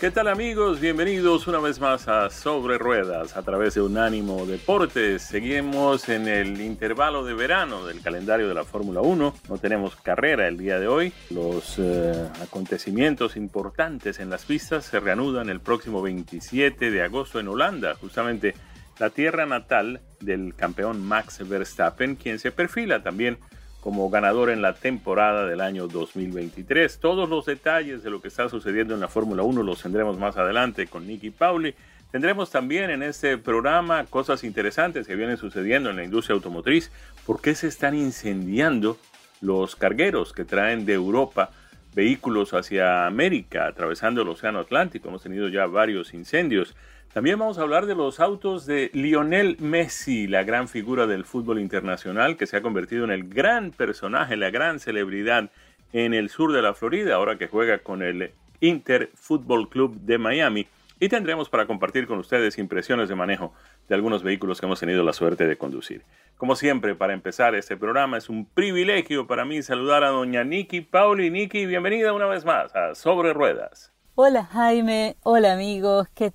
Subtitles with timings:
[0.00, 0.80] ¿Qué tal amigos?
[0.80, 5.20] Bienvenidos una vez más a Sobre Ruedas a través de Unánimo Deportes.
[5.20, 9.34] Seguimos en el intervalo de verano del calendario de la Fórmula 1.
[9.50, 11.12] No tenemos carrera el día de hoy.
[11.28, 17.48] Los eh, acontecimientos importantes en las pistas se reanudan el próximo 27 de agosto en
[17.48, 18.54] Holanda, justamente
[18.98, 23.36] la tierra natal del campeón Max Verstappen, quien se perfila también
[23.80, 26.98] como ganador en la temporada del año 2023.
[27.00, 30.36] Todos los detalles de lo que está sucediendo en la Fórmula 1 los tendremos más
[30.36, 31.74] adelante con Nicky Pauli.
[32.12, 36.90] Tendremos también en este programa cosas interesantes que vienen sucediendo en la industria automotriz.
[37.24, 38.98] ¿Por qué se están incendiando
[39.40, 41.50] los cargueros que traen de Europa
[41.94, 45.08] vehículos hacia América, atravesando el Océano Atlántico?
[45.08, 46.74] Hemos tenido ya varios incendios.
[47.12, 51.58] También vamos a hablar de los autos de Lionel Messi, la gran figura del fútbol
[51.58, 55.50] internacional que se ha convertido en el gran personaje, la gran celebridad
[55.92, 60.18] en el sur de la Florida, ahora que juega con el Inter Football Club de
[60.18, 60.68] Miami.
[61.00, 63.52] Y tendremos para compartir con ustedes impresiones de manejo
[63.88, 66.04] de algunos vehículos que hemos tenido la suerte de conducir.
[66.36, 70.82] Como siempre, para empezar este programa, es un privilegio para mí saludar a doña Nikki
[70.82, 71.28] Pauli.
[71.28, 73.92] Nikki, bienvenida una vez más a Sobre Ruedas.
[74.14, 76.32] Hola Jaime, hola amigos, ¿qué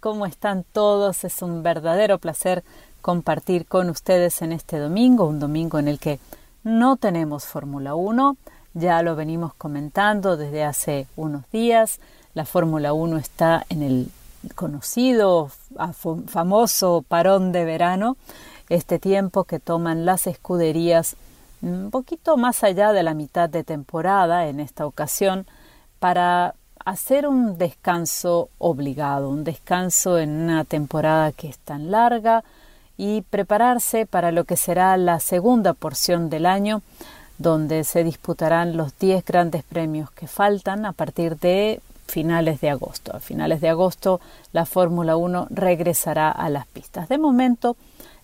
[0.00, 1.22] ¿Cómo están todos?
[1.24, 2.64] Es un verdadero placer
[3.02, 6.18] compartir con ustedes en este domingo, un domingo en el que
[6.64, 8.38] no tenemos Fórmula 1,
[8.72, 12.00] ya lo venimos comentando desde hace unos días,
[12.32, 14.10] la Fórmula 1 está en el
[14.54, 15.50] conocido,
[16.26, 18.16] famoso parón de verano,
[18.70, 21.16] este tiempo que toman las escuderías
[21.60, 25.46] un poquito más allá de la mitad de temporada en esta ocasión
[25.98, 26.54] para
[26.90, 32.42] hacer un descanso obligado, un descanso en una temporada que es tan larga
[32.96, 36.82] y prepararse para lo que será la segunda porción del año,
[37.38, 43.14] donde se disputarán los 10 grandes premios que faltan a partir de finales de agosto.
[43.14, 44.20] A finales de agosto
[44.52, 47.08] la Fórmula 1 regresará a las pistas.
[47.08, 47.76] De momento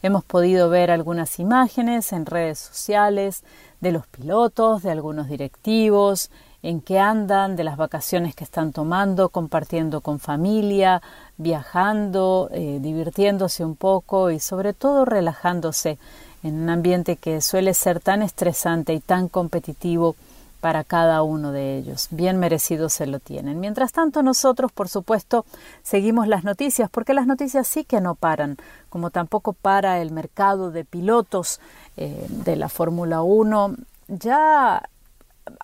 [0.03, 3.45] hemos podido ver algunas imágenes en redes sociales
[3.81, 6.31] de los pilotos, de algunos directivos,
[6.67, 11.01] en qué andan, de las vacaciones que están tomando, compartiendo con familia,
[11.37, 15.97] viajando, eh, divirtiéndose un poco y sobre todo relajándose
[16.43, 20.17] en un ambiente que suele ser tan estresante y tan competitivo
[20.61, 22.09] para cada uno de ellos.
[22.11, 23.61] Bien merecido se lo tienen.
[23.61, 25.45] Mientras tanto, nosotros, por supuesto,
[25.85, 28.57] seguimos las noticias, porque las noticias sí que no paran,
[28.89, 31.61] como tampoco para el mercado de pilotos
[31.97, 33.77] eh, de la Fórmula 1.
[34.09, 34.83] Ya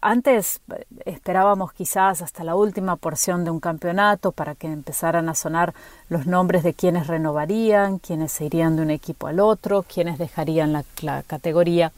[0.01, 0.61] antes
[1.05, 5.75] esperábamos quizás hasta la última porción de un campeonato para que empezaran a sonar
[6.09, 10.73] los nombres de quienes renovarían, quienes se irían de un equipo al otro, quienes dejarían
[10.73, 11.93] la, categoría.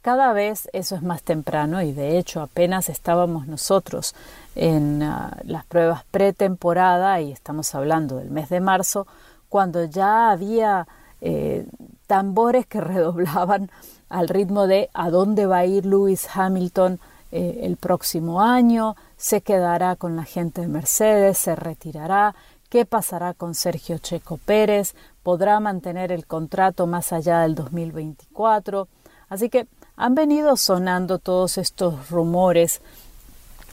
[0.00, 4.14] Cada vez eso es más temprano y de hecho apenas estábamos nosotros
[4.54, 9.06] en ah, las pruebas pretemporada y estamos hablando del mes de marzo,
[9.48, 10.86] cuando ya había
[11.20, 11.66] eh,
[12.06, 13.70] tambores que redoblaban
[14.08, 17.00] al ritmo de a dónde va a ir Lewis Hamilton
[17.30, 22.34] eh, el próximo año, se quedará con la gente de Mercedes, se retirará,
[22.68, 28.88] qué pasará con Sergio Checo Pérez, podrá mantener el contrato más allá del 2024.
[29.28, 29.66] Así que
[29.96, 32.80] han venido sonando todos estos rumores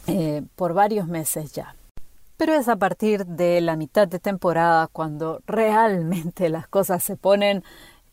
[0.07, 1.75] eh, por varios meses ya.
[2.38, 7.63] Pero es a partir de la mitad de temporada cuando realmente las cosas se ponen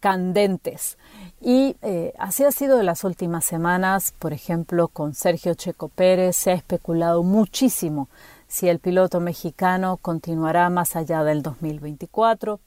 [0.03, 0.99] candentes.
[1.41, 6.37] Y eh, así ha sido de las últimas semanas, por ejemplo, con Sergio Checo Pérez
[6.37, 8.09] se ha especulado muchísimo
[8.49, 12.59] si el piloto mexicano continuará más allá del 2024.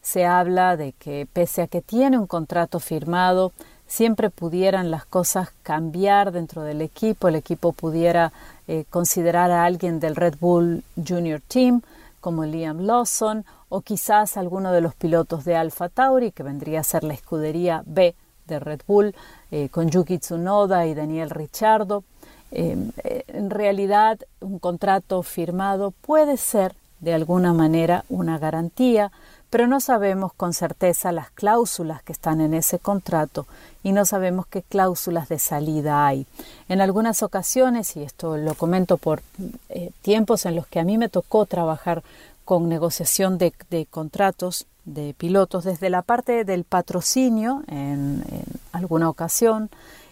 [0.00, 3.52] Se habla de que pese a que tiene un contrato firmado,
[3.86, 8.32] siempre pudieran las cosas cambiar dentro del equipo, el equipo pudiera
[8.66, 11.82] eh, considerar a alguien del Red Bull Junior Team
[12.20, 16.84] como Liam Lawson o quizás alguno de los pilotos de Alfa Tauri, que vendría a
[16.84, 18.14] ser la escudería B
[18.46, 19.14] de Red Bull,
[19.50, 22.04] eh, con Yuki Tsunoda y Daniel Ricciardo.
[22.50, 29.12] Em, eh, en realidad, un contrato firmado puede ser de alguna manera una garantía,
[29.50, 33.46] pero no sabemos con certeza las cláusulas que están en ese contrato
[33.82, 36.26] y no sabemos qué cláusulas de salida hay.
[36.68, 39.22] En algunas ocasiones, y esto lo comento por
[39.70, 42.02] eh, tiempos en los que a mí me tocó trabajar
[42.48, 43.52] con negociación de,
[43.90, 48.24] contratos de pilotos desde la parte del patrocinio en,
[48.72, 49.68] alguna ocasión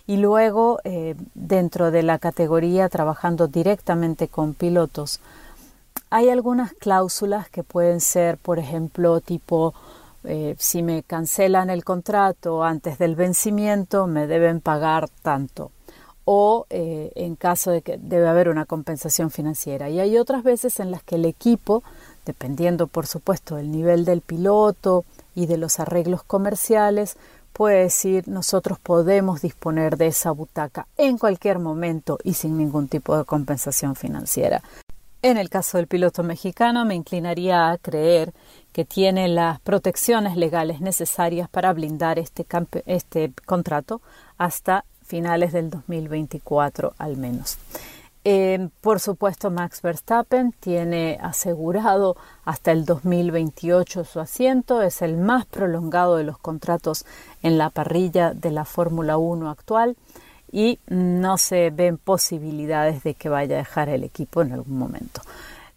[0.06, 5.20] y luego eh, dentro de la categoría trabajando directamente con pilotos.
[6.10, 9.72] Hay algunas cláusulas que pueden ser, por ejemplo, tipo
[10.24, 15.70] eh, si me cancelan el contrato antes del vencimiento, me deben pagar tanto.
[16.26, 19.88] O eh, en caso de que debe haber una compensación financiera.
[19.88, 21.82] Y hay otras veces en las que el equipo
[22.26, 27.16] dependiendo por supuesto del nivel del piloto y de los arreglos comerciales,
[27.54, 33.16] puede decir nosotros podemos disponer de esa butaca en cualquier momento y sin ningún tipo
[33.16, 34.62] de compensación financiera.
[35.22, 38.34] En el caso del piloto mexicano me inclinaría a creer
[38.72, 42.46] que tiene las protecciones legales necesarias para blindar este,
[42.84, 44.02] este contrato
[44.36, 47.56] hasta finales del 2024 al menos.
[48.28, 55.46] Eh, por supuesto, Max Verstappen tiene asegurado hasta el 2028 su asiento, es el más
[55.46, 57.06] prolongado de los contratos
[57.44, 59.96] en la parrilla de la Fórmula 1 actual
[60.50, 65.20] y no se ven posibilidades de que vaya a dejar el equipo en algún momento.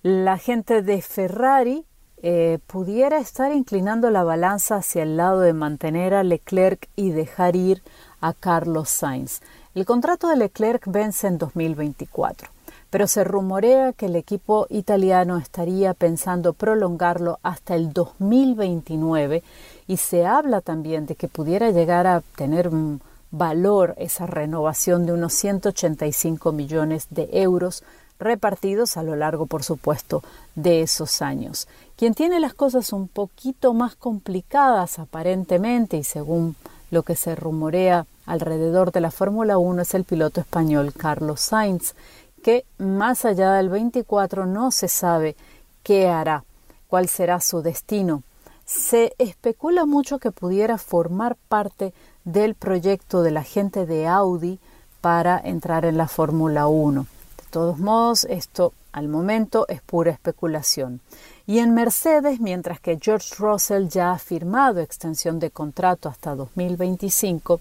[0.02, 1.86] La gente de Ferrari
[2.24, 7.56] eh, pudiera estar inclinando la balanza hacia el lado de mantener a Leclerc y dejar
[7.56, 7.84] ir
[8.22, 9.40] a Carlos Sainz.
[9.76, 12.50] El contrato de Leclerc vence en 2024,
[12.90, 19.44] pero se rumorea que el equipo italiano estaría pensando prolongarlo hasta el 2029
[19.88, 23.00] y se habla también de que pudiera llegar a tener un
[23.30, 27.84] valor esa renovación de unos 185 millones de euros
[28.18, 30.24] repartidos a lo largo, por supuesto,
[30.56, 31.68] de esos años.
[31.96, 36.56] Quien tiene las cosas un poquito más complicadas aparentemente y según
[36.90, 41.96] lo que se rumorea alrededor de la Fórmula 1 es el piloto español Carlos Sainz,
[42.44, 45.36] que más allá del 24 no se sabe
[45.82, 46.44] qué hará,
[46.88, 48.22] cuál será su destino.
[48.66, 51.92] Se especula mucho que pudiera formar parte
[52.24, 54.60] del proyecto de la gente de Audi
[55.02, 57.02] para entrar en la Fórmula 1.
[57.02, 61.02] De todos modos, esto al momento es pura especulación.
[61.48, 67.60] Y en Mercedes, mientras que George Russell ya ha firmado extensión de contrato hasta 2025,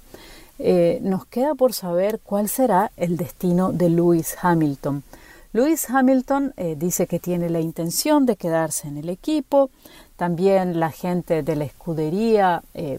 [0.59, 5.03] eh, nos queda por saber cuál será el destino de Lewis Hamilton.
[5.53, 9.71] Lewis Hamilton eh, dice que tiene la intención de quedarse en el equipo.
[10.17, 12.99] También la gente de la escudería eh,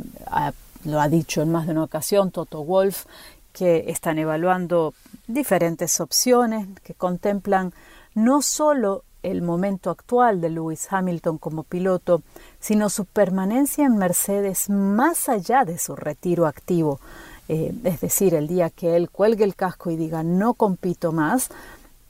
[0.85, 3.05] lo ha dicho en más de una ocasión, Toto Wolf,
[3.53, 4.93] que están evaluando
[5.27, 7.73] diferentes opciones que contemplan
[8.15, 12.21] no solo el momento actual de Lewis Hamilton como piloto,
[12.59, 16.99] sino su permanencia en Mercedes más allá de su retiro activo.
[17.49, 21.49] Eh, es decir, el día que él cuelgue el casco y diga no compito más,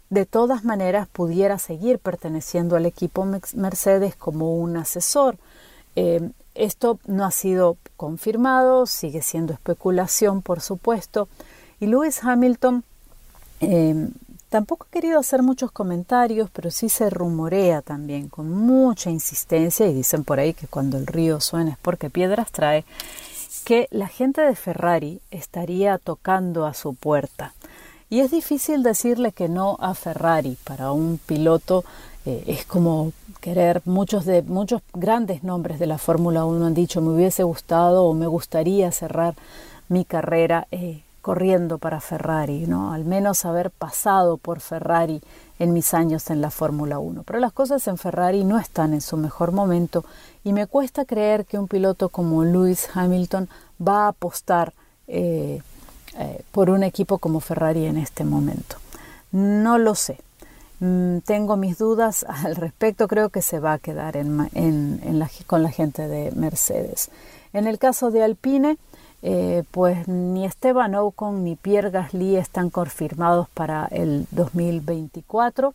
[0.10, 3.26] de todas maneras pudiera seguir perteneciendo al equipo
[3.56, 5.38] Mercedes como un asesor.
[5.96, 11.30] Eh, esto no ha sido confirmado, sigue siendo especulación, por supuesto,
[11.80, 12.84] y Lewis Hamilton
[13.62, 14.10] eh,
[14.50, 19.94] Tampoco he querido hacer muchos comentarios, pero sí se rumorea también con mucha insistencia, y
[19.94, 22.84] dicen por ahí que cuando el río suena es porque piedras trae,
[23.70, 27.54] que la gente de Ferrari estaría tocando a su puerta.
[28.10, 30.58] Y es difícil decirle que no a Ferrari.
[30.64, 31.86] Para un piloto
[32.26, 33.12] eh, es como
[33.42, 38.06] querer, muchos, de, muchos grandes nombres de la Fórmula 1 han dicho me hubiese gustado
[38.06, 39.36] o me gustaría cerrar
[39.88, 42.94] mi carrera eh, corriendo para Ferrari, ¿no?
[42.94, 45.22] Al menos haber pasado por Ferrari
[45.60, 47.24] en mis años en la Fórmula 1.
[47.24, 50.06] Pero las cosas en Ferrari no están en su mejor momento
[50.44, 53.50] y me cuesta creer que un piloto como Lewis Hamilton
[53.86, 54.74] va a apostar
[55.08, 55.62] eh,
[56.18, 58.78] eh, por un equipo como Ferrari en este momento.
[59.32, 60.20] No lo sé.
[60.80, 63.08] Mm, tengo mis dudas al respecto.
[63.08, 64.16] Creo que se va a quedar
[65.46, 67.10] con la gente de Mercedes.
[67.54, 68.78] En el caso de Alpine,
[69.22, 75.74] eh, pues ni Esteban Ocon ni Pierre Gasly están confirmados para el 2024.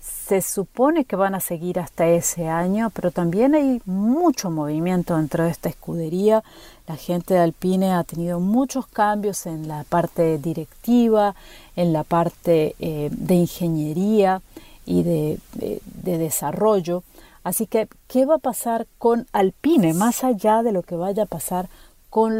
[0.00, 5.44] Se supone que van a seguir hasta ese año, pero también hay mucho movimiento dentro
[5.44, 6.42] de esta escudería.
[6.86, 11.34] La gente de Alpine ha tenido muchos cambios en la parte directiva,
[11.76, 14.40] en la parte eh, de ingeniería
[14.86, 17.02] y de, de desarrollo.
[17.44, 21.26] Así que, ¿qué va a pasar con Alpine más allá de lo que vaya a
[21.26, 21.68] pasar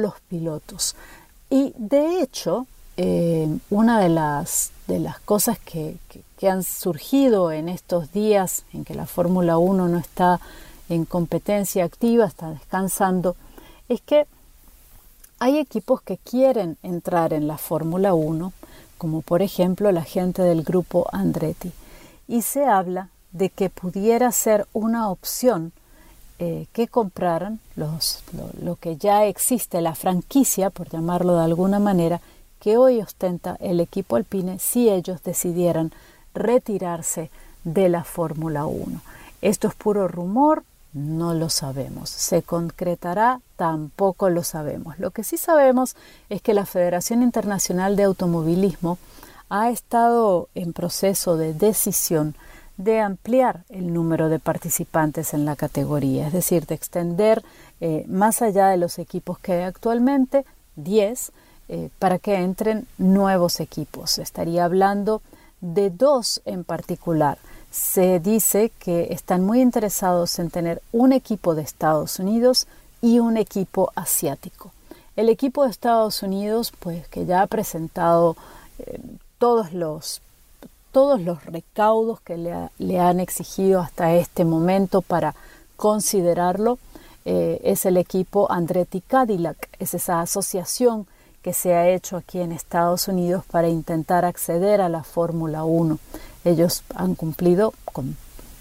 [0.02, 0.96] los pilotos?
[1.50, 5.96] Y de hecho, eh, una de las, de las cosas que,
[6.36, 10.40] que, han surgido en estos días en que la Fórmula 1 no está
[10.88, 13.36] en competencia activa, está descansando,
[13.88, 14.26] es que
[15.38, 18.52] hay equipos que quieren entrar en la Fórmula 1,
[18.98, 21.72] como por ejemplo la gente del grupo Andretti,
[22.26, 25.72] y se habla de que pudiera ser una opción
[26.38, 28.22] eh, que compraran los,
[28.62, 32.20] lo, que ya existe, la franquicia, por llamarlo de alguna manera,
[32.60, 35.92] que hoy ostenta el equipo alpine si ellos decidieran
[36.34, 37.30] retirarse
[37.64, 39.00] de la Fórmula 1.
[39.42, 42.10] Esto es puro rumor, no lo sabemos.
[42.10, 43.40] ¿Se concretará?
[43.56, 44.98] Tampoco lo sabemos.
[44.98, 45.96] Lo que sí sabemos
[46.28, 48.98] es que la Federación Internacional de Automovilismo
[49.48, 52.34] ha estado en proceso de decisión
[52.78, 57.44] de ampliar el número de participantes en la categoría, es decir, de extender
[57.80, 61.32] eh, más allá de los equipos que hay actualmente, 10,
[61.68, 64.18] eh, para que entren nuevos equipos.
[64.18, 65.22] Estaría hablando
[65.60, 67.38] de dos en particular.
[67.70, 72.68] Se dice que están muy interesados en tener un equipo de Estados Unidos
[73.02, 74.72] y un equipo asiático.
[75.16, 78.36] El equipo de Estados Unidos, pues que ya ha presentado
[78.78, 79.00] eh,
[79.38, 80.22] todos los
[80.92, 82.36] todos los recaudos que
[82.78, 85.34] le, han exigido hasta este momento para
[85.76, 86.78] considerarlo.
[87.24, 91.06] Eh, es el equipo Andretti Cadillac, es esa asociación
[91.42, 95.98] que se ha hecho aquí en Estados Unidos para intentar acceder a la Fórmula 1.
[96.44, 98.16] Ellos han cumplido con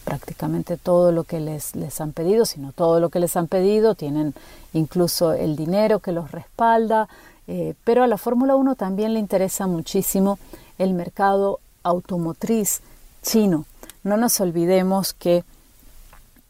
[0.07, 4.33] prácticamente todo lo que les, han pedido, sino todo lo que les han pedido, tienen
[4.71, 7.09] incluso el dinero que los respalda,
[7.47, 10.39] eh, pero a la Fórmula 1 también le interesa muchísimo
[10.77, 12.81] el mercado automotriz
[13.21, 13.65] chino.
[14.03, 15.43] No nos olvidemos que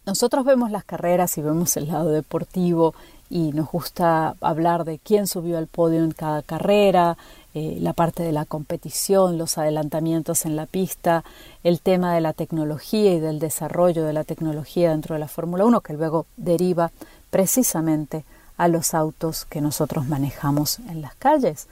[0.05, 2.93] nosotros vemos las carreras y vemos el lado deportivo
[3.29, 7.17] y nos gusta hablar de quién subió al podio en cada carrera,
[7.53, 11.23] eh, la parte de la competición, los adelantamientos en la pista,
[11.63, 15.65] el tema de la tecnología y del desarrollo de la tecnología dentro de la Fórmula
[15.65, 16.91] 1 que luego deriva
[17.29, 18.23] precisamente
[18.57, 21.67] a los autos que nosotros manejamos en las calles.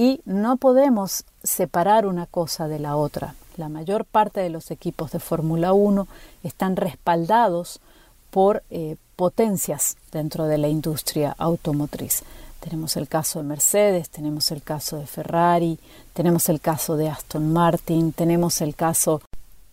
[0.00, 3.34] Y no podemos separar una cosa de la otra.
[3.58, 6.08] La mayor parte de los equipos de Fórmula 1
[6.42, 7.80] están respaldados
[8.30, 12.22] por eh, potencias dentro de la industria automotriz.
[12.60, 15.78] Tenemos el caso de Mercedes, tenemos el caso de Ferrari,
[16.14, 19.20] tenemos el caso de Aston Martin, tenemos el caso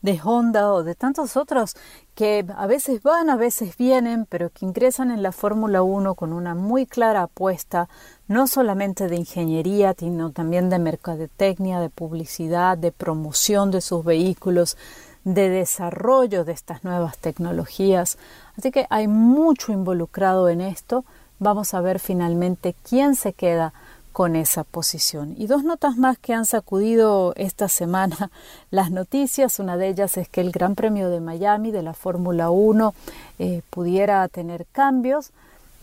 [0.01, 1.75] de Honda o de tantos otros
[2.15, 6.33] que a veces van, a veces vienen, pero que ingresan en la Fórmula 1 con
[6.33, 7.89] una muy clara apuesta,
[8.27, 14.77] no solamente de ingeniería, sino también de mercadotecnia, de publicidad, de promoción de sus vehículos,
[15.23, 18.17] de desarrollo de estas nuevas tecnologías.
[18.57, 21.03] Así que hay mucho involucrado en esto.
[21.39, 23.73] Vamos a ver finalmente quién se queda
[24.17, 25.35] con esa posición.
[25.37, 28.31] Y dos notas más que han sacudido esta semana
[28.71, 29.59] las noticias.
[29.59, 32.95] Una de ellas es que el Gran Premio de Miami de la Fórmula 1
[33.37, 35.33] eh, pudiera tener cambios.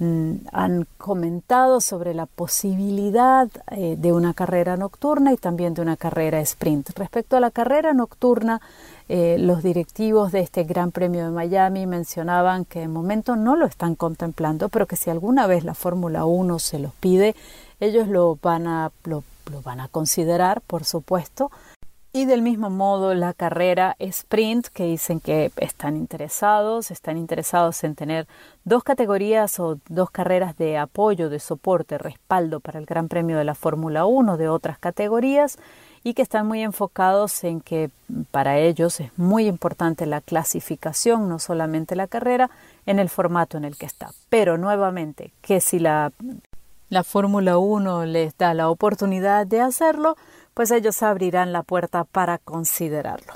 [0.01, 5.97] Mm, han comentado sobre la posibilidad eh, de una carrera nocturna y también de una
[5.97, 6.91] carrera sprint.
[6.99, 8.61] Respecto a la carrera nocturna,
[9.09, 13.67] eh, los directivos de este Gran Premio de Miami mencionaban que de momento no lo
[13.67, 17.37] están contemplando, pero que si alguna vez la Fórmula 1 se los pide,
[17.79, 19.23] ellos lo van a, lo,
[19.63, 21.53] van a considerar, por supuesto.
[22.17, 27.97] Y del mismo modo la carrera sprint, que dicen que están interesados, están interesados en
[27.97, 28.29] tener
[28.63, 33.43] dos categorías o dos carreras de apoyo, de soporte, respaldo para el Gran Premio de
[33.43, 35.59] la Fórmula 1 de otras categorías
[36.05, 37.91] y que están muy enfocados en que
[38.31, 42.49] para ellos es muy importante la clasificación, no solamente la carrera,
[42.87, 44.13] en el formato en el que está.
[44.29, 46.13] Pero nuevamente, que si la
[46.91, 50.17] la Fórmula 1 les da la oportunidad de hacerlo,
[50.55, 53.33] pues ellos abrirán la puerta para considerarlo.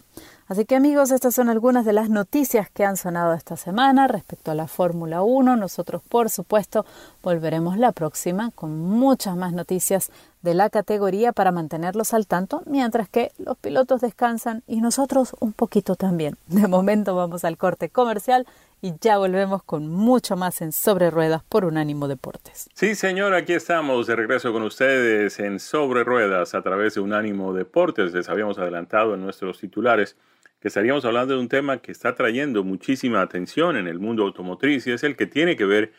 [0.49, 4.51] Así que amigos, estas son algunas de las noticias que han sonado esta semana respecto
[4.51, 5.57] a la Fórmula 1.
[5.57, 6.87] Nosotros, por supuesto,
[7.23, 10.11] volveremos la próxima con muchas más noticias
[10.41, 15.53] de la categoría para mantenerlos al tanto, mientras que los pilotos descansan y nosotros un
[15.53, 16.39] poquito también.
[16.47, 18.47] De momento vamos al corte comercial
[18.81, 22.69] y ya volvemos con mucho más en Sobre Ruedas por Unánimo Deportes.
[22.75, 27.53] Sí, señor, aquí estamos de regreso con ustedes en Sobre Ruedas a través de Unánimo
[27.53, 28.13] Deportes.
[28.13, 30.17] Les habíamos adelantado en nuestros titulares
[30.61, 34.87] que estaríamos hablando de un tema que está trayendo muchísima atención en el mundo automotriz
[34.87, 35.93] y es el que tiene que ver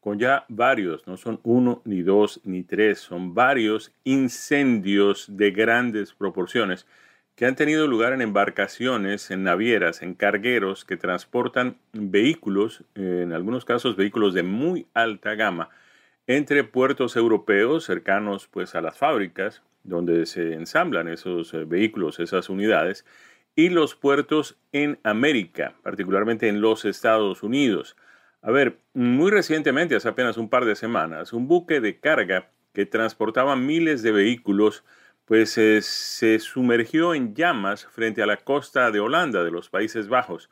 [0.00, 6.12] con ya varios, no son uno, ni dos, ni tres, son varios incendios de grandes
[6.12, 6.86] proporciones
[7.34, 13.64] que han tenido lugar en embarcaciones, en navieras, en cargueros que transportan vehículos, en algunos
[13.64, 15.70] casos vehículos de muy alta gama,
[16.26, 22.48] entre puertos europeos cercanos pues a las fábricas donde se ensamblan esos eh, vehículos, esas
[22.48, 23.04] unidades,
[23.54, 27.96] y los puertos en América, particularmente en los Estados Unidos.
[28.42, 32.86] A ver, muy recientemente, hace apenas un par de semanas, un buque de carga que
[32.86, 34.84] transportaba miles de vehículos,
[35.24, 40.50] pues se sumergió en llamas frente a la costa de Holanda, de los Países Bajos.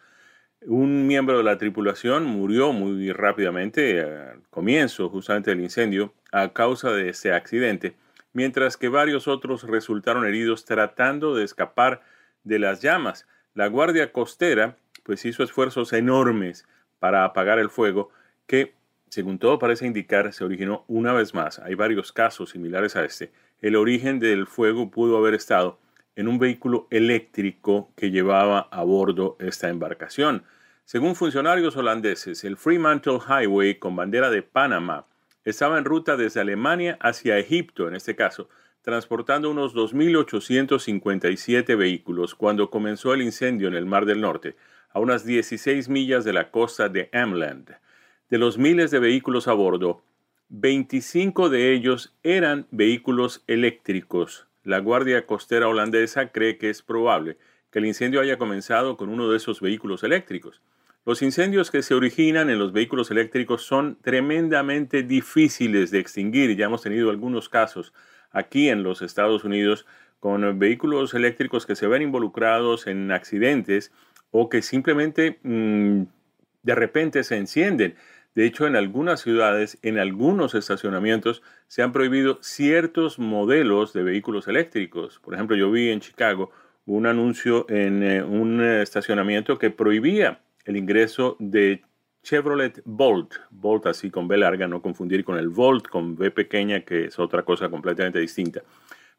[0.65, 6.93] Un miembro de la tripulación murió muy rápidamente al comienzo justamente del incendio a causa
[6.93, 7.97] de ese accidente,
[8.33, 12.03] mientras que varios otros resultaron heridos tratando de escapar
[12.45, 13.27] de las llamas.
[13.55, 16.67] La Guardia Costera pues hizo esfuerzos enormes
[16.99, 18.11] para apagar el fuego
[18.47, 18.75] que,
[19.09, 21.59] según todo parece indicar, se originó una vez más.
[21.59, 23.33] Hay varios casos similares a este.
[23.63, 25.79] El origen del fuego pudo haber estado
[26.17, 30.43] en un vehículo eléctrico que llevaba a bordo esta embarcación.
[30.85, 35.05] Según funcionarios holandeses, el Fremantle Highway con bandera de Panamá
[35.45, 38.49] estaba en ruta desde Alemania hacia Egipto, en este caso,
[38.83, 44.57] transportando unos 2.857 vehículos cuando comenzó el incendio en el Mar del Norte
[44.91, 47.77] a unas 16 millas de la costa de Amland.
[48.29, 50.03] De los miles de vehículos a bordo,
[50.55, 54.49] 25 de ellos eran vehículos eléctricos.
[54.65, 57.39] La Guardia Costera holandesa cree que es probable
[57.71, 60.61] que el incendio haya comenzado con uno de esos vehículos eléctricos.
[61.07, 66.55] Los incendios que se originan en los vehículos eléctricos son tremendamente difíciles de extinguir.
[66.55, 67.95] Ya hemos tenido algunos casos
[68.31, 69.87] aquí en los Estados Unidos
[70.21, 73.91] con vehículos eléctricos que se ven involucrados en accidentes
[74.31, 76.03] o que simplemente mm,
[76.63, 77.95] de repente se encienden.
[78.35, 84.49] De hecho, en algunas ciudades, en algunos estacionamientos, se han prohibido ciertos modelos de vehículos
[84.49, 85.19] eléctricos.
[85.19, 86.51] Por ejemplo, yo vi en Chicago
[86.87, 91.83] un anuncio en eh, un estacionamiento que prohibía el ingreso de
[92.23, 96.81] Chevrolet Bolt, Bolt así con B larga, no confundir con el Volt con B pequeña,
[96.81, 98.63] que es otra cosa completamente distinta.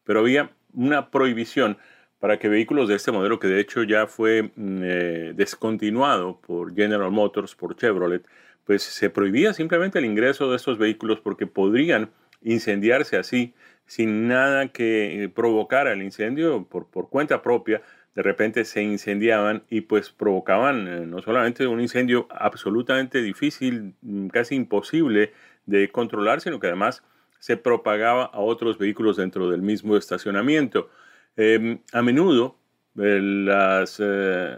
[0.04, 1.76] Pero había una prohibición
[2.18, 6.74] para que vehículos de este modelo, que de hecho ya fue mm, eh, descontinuado por
[6.74, 8.24] General Motors, por Chevrolet,
[8.64, 12.10] pues se prohibía simplemente el ingreso de estos vehículos porque podrían
[12.42, 13.54] incendiarse así,
[13.86, 17.82] sin nada que eh, provocara el incendio por, por cuenta propia,
[18.14, 24.28] de repente se incendiaban y pues provocaban eh, no solamente un incendio absolutamente difícil, mm,
[24.28, 25.32] casi imposible
[25.66, 27.02] de controlar, sino que además
[27.40, 30.88] se propagaba a otros vehículos dentro del mismo estacionamiento.
[31.36, 32.56] Em, a menudo
[32.98, 34.00] eh, las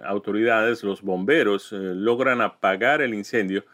[0.05, 3.65] autoridades, los bomberos, logran apagar el incendio,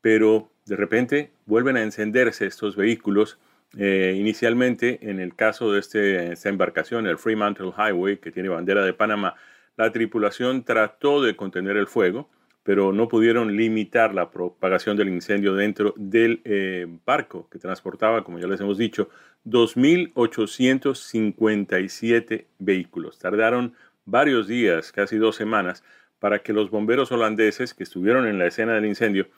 [0.00, 3.38] pero de repente vuelven a encenderse estos vehículos.
[3.74, 8.92] inicialmente, en el caso de este, esta embarcación, el Fremantle Highway, que tiene bandera de
[8.92, 9.36] Panamá,
[9.76, 12.28] la tripulación trató de contener el fuego,
[12.62, 18.46] pero no pudieron limitar la propagación del incendio dentro del barco que transportaba, como ya
[18.46, 19.08] les hemos dicho,
[19.46, 23.18] 2.857 vehículos.
[23.18, 25.82] Tardaron varios días, casi dos semanas,
[26.18, 29.28] para que los bomberos holandeses que estuvieron en la escena del incendio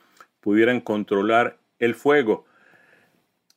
[0.42, 2.44] pudieran controlar el fuego.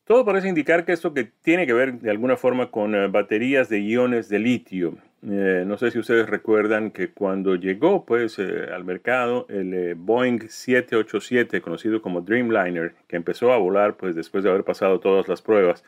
[0.06, 3.68] Todo parece indicar que esto que tiene que ver de alguna forma con eh, baterías
[3.68, 4.98] de iones de litio.
[5.28, 10.48] Eh, no sé si ustedes recuerdan que cuando llegó pues eh, al mercado el Boeing
[10.48, 15.42] 787 conocido como Dreamliner que empezó a volar pues después de haber pasado todas las
[15.42, 15.84] pruebas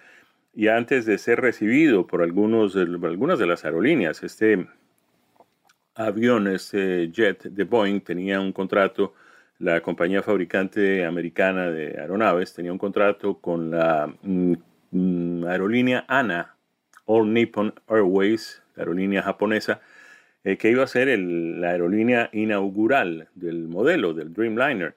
[0.58, 4.24] y antes de ser recibido por algunos, algunas de las aerolíneas.
[4.24, 4.66] Este
[5.94, 9.14] avión, este jet de Boeing tenía un contrato,
[9.60, 14.54] la compañía fabricante americana de aeronaves tenía un contrato con la mm,
[14.92, 16.56] mm, aerolínea ANA,
[17.06, 19.82] All Nippon Airways, la aerolínea japonesa,
[20.44, 24.96] eh, que iba a ser la aerolínea inaugural del modelo, del Dreamliner.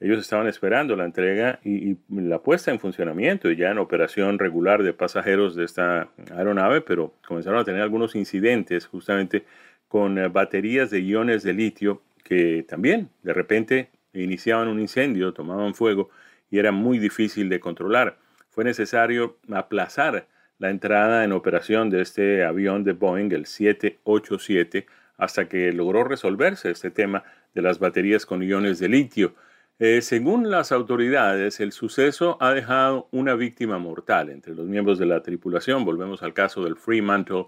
[0.00, 4.82] Ellos estaban esperando la entrega y, la puesta en funcionamiento y ya en operación regular
[4.82, 9.44] de pasajeros de esta aeronave, pero comenzaron a tener algunos incidentes justamente
[9.88, 15.74] con eh, baterías de iones de litio que también de repente iniciaban un incendio, tomaban
[15.74, 16.10] fuego
[16.50, 18.18] y era muy difícil de controlar.
[18.50, 25.48] Fue necesario aplazar la entrada en operación de este avión de Boeing, el 787, hasta
[25.48, 27.24] que logró resolverse este tema
[27.54, 29.34] de las baterías con iones de litio.
[29.80, 35.06] Eh, según las autoridades, el suceso ha dejado una víctima mortal entre los miembros de
[35.06, 35.84] la tripulación.
[35.84, 37.46] Volvemos al caso del Fremantle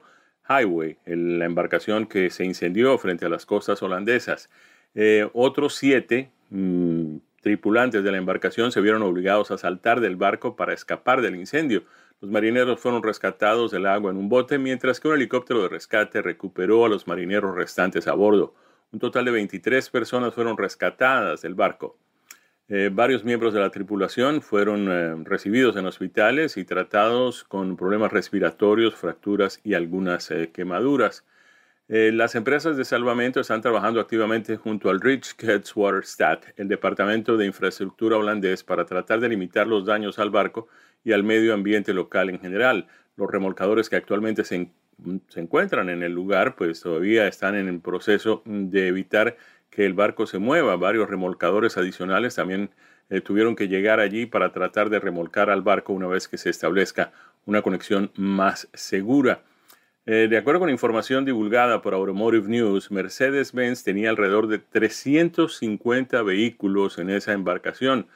[0.48, 4.50] Highway, la embarcación que se incendió frente a las costas holandesas.
[4.94, 10.56] Eh, otros siete mm, tripulantes de la embarcación se vieron obligados a saltar del barco
[10.56, 11.84] para escapar del incendio.
[12.20, 16.22] Los marineros fueron rescatados del agua en un bote, mientras que un helicóptero de rescate
[16.22, 18.54] recuperó a los marineros restantes a bordo.
[18.92, 21.98] Un total de 23 personas fueron rescatadas del barco.
[22.68, 28.12] Eh, varios miembros de la tripulación fueron eh, recibidos en hospitales y tratados con problemas
[28.12, 31.24] respiratorios, fracturas y algunas eh, quemaduras.
[31.88, 38.64] Las empresas de salvamento están trabajando activamente junto al Rijkswaterstaat, el Departamento de Infraestructura holandés,
[38.64, 40.66] para tratar de limitar los daños al barco
[41.04, 42.88] y al medio ambiente local en general.
[43.16, 44.70] Los remolcadores que actualmente se,
[45.28, 49.36] se encuentran en el lugar, pues todavía están en el proceso de evitar
[49.70, 50.76] que el barco se mueva.
[50.76, 52.70] Varios remolcadores adicionales también
[53.10, 56.50] eh, tuvieron que llegar allí para tratar de remolcar al barco una vez que se
[56.50, 57.12] establezca
[57.44, 59.42] una conexión más segura.
[60.06, 66.98] Eh, de acuerdo con información divulgada por Automotive News, Mercedes-Benz tenía alrededor de 350 vehículos
[66.98, 68.06] en esa embarcación.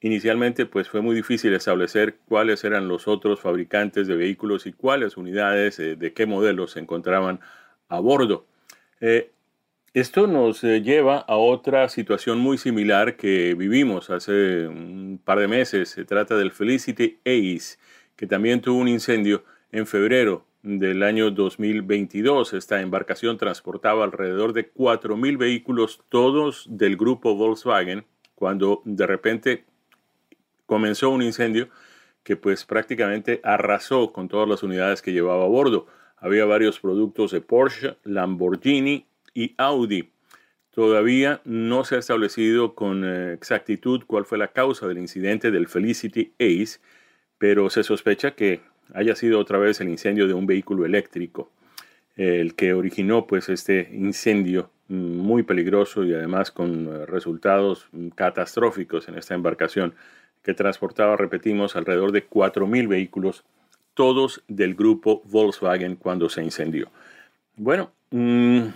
[0.00, 5.16] inicialmente, pues fue muy difícil establecer cuáles eran los otros fabricantes de vehículos y cuáles
[5.16, 7.40] unidades eh, de qué modelos se encontraban
[7.88, 8.46] a bordo.
[9.94, 15.48] Esto nos eh, lleva a otra situación muy similar que vivimos hace un par de
[15.48, 15.90] meses.
[15.90, 17.76] Se trata del Felicity Ace,
[18.16, 22.52] que también tuvo un incendio en febrero del año 2022.
[22.52, 28.04] Esta embarcación transportaba alrededor de 4.000 vehículos, todos del grupo Volkswagen,
[28.34, 29.64] cuando de repente
[30.66, 31.68] comenzó un incendio
[32.22, 35.86] que pues prácticamente arrasó con todas las unidades que llevaba a bordo.
[36.16, 40.10] Había varios productos de Porsche, Lamborghini y Audi.
[40.70, 45.66] Todavía no se ha establecido con eh, exactitud cuál fue la causa del incidente del
[45.68, 46.78] Felicity Ace,
[47.38, 48.60] pero se sospecha que
[48.94, 51.50] haya sido otra vez el incendio de un vehículo eléctrico,
[52.16, 59.16] el que originó pues este incendio muy peligroso y además con eh, resultados catastróficos en
[59.16, 59.94] esta embarcación
[60.42, 63.44] que transportaba, repetimos, alrededor de 4.000 vehículos,
[63.94, 66.90] todos del grupo Volkswagen cuando se incendió.
[67.56, 68.66] Bueno, mm,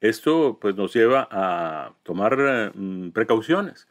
[0.00, 3.88] esto pues nos lleva a tomar mm, precauciones.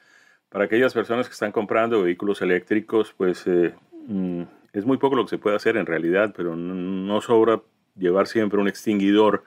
[0.49, 3.73] Para aquellas personas que están comprando vehículos eléctricos, pues eh,
[4.07, 4.43] mm,
[4.77, 7.61] es muy poco lo que se puede hacer en realidad, pero no, sobra
[7.95, 9.43] llevar siempre un extinguidor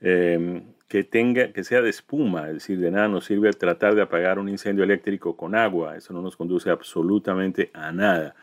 [0.00, 4.02] em, que tenga, que sea de espuma, es decir, de nada nos sirve tratar de
[4.02, 8.34] apagar un incendio eléctrico con agua, eso no nos conduce absolutamente a nada.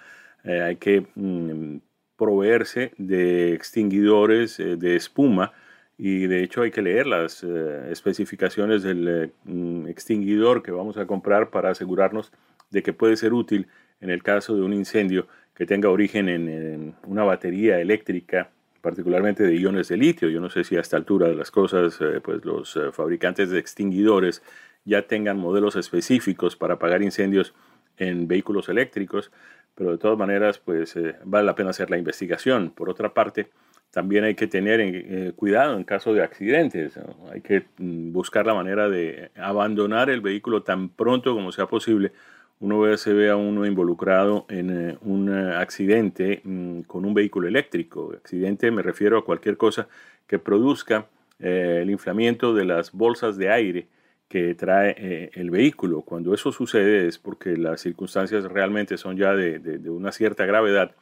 [0.45, 1.77] Eh, hay que mm,
[2.15, 5.51] proveerse de extinguidores eh, de espuma
[5.97, 11.05] y de hecho hay que leer las eh, especificaciones del mm, extinguidor que vamos a
[11.05, 12.31] comprar para asegurarnos
[12.71, 13.67] de que puede ser útil
[13.99, 15.27] en el caso de un incendio
[15.59, 18.49] que tenga origen en, una batería eléctrica,
[18.81, 20.29] particularmente de iones de litio.
[20.29, 23.59] Yo no sé si a esta altura de las cosas, eh, pues los fabricantes de
[23.59, 24.41] extinguidores
[24.85, 27.53] ya tengan modelos específicos para apagar incendios
[27.97, 29.31] en vehículos eléctricos,
[29.75, 32.71] pero de todas maneras, pues vale la pena hacer la investigación.
[32.71, 33.49] Por otra parte,
[33.91, 36.99] también hay que tener eh, cuidado en caso de accidentes.
[37.31, 42.11] Hay que mm, buscar la manera de abandonar el vehículo tan pronto como sea posible.
[42.59, 48.13] Uno se ve a uno involucrado en eh, un accidente mm, con un vehículo eléctrico.
[48.15, 49.87] Accidente me refiero a cualquier cosa
[50.27, 51.07] que produzca
[51.39, 53.87] eh, el inflamiento de las bolsas de aire
[54.27, 56.01] que trae el vehículo.
[56.01, 60.93] Cuando eso sucede es porque las circunstancias realmente son ya de una cierta gravedad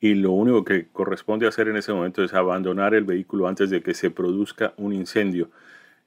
[0.00, 3.82] y lo único que corresponde hacer en ese momento es abandonar el vehículo antes de
[3.82, 5.50] que se produzca un incendio.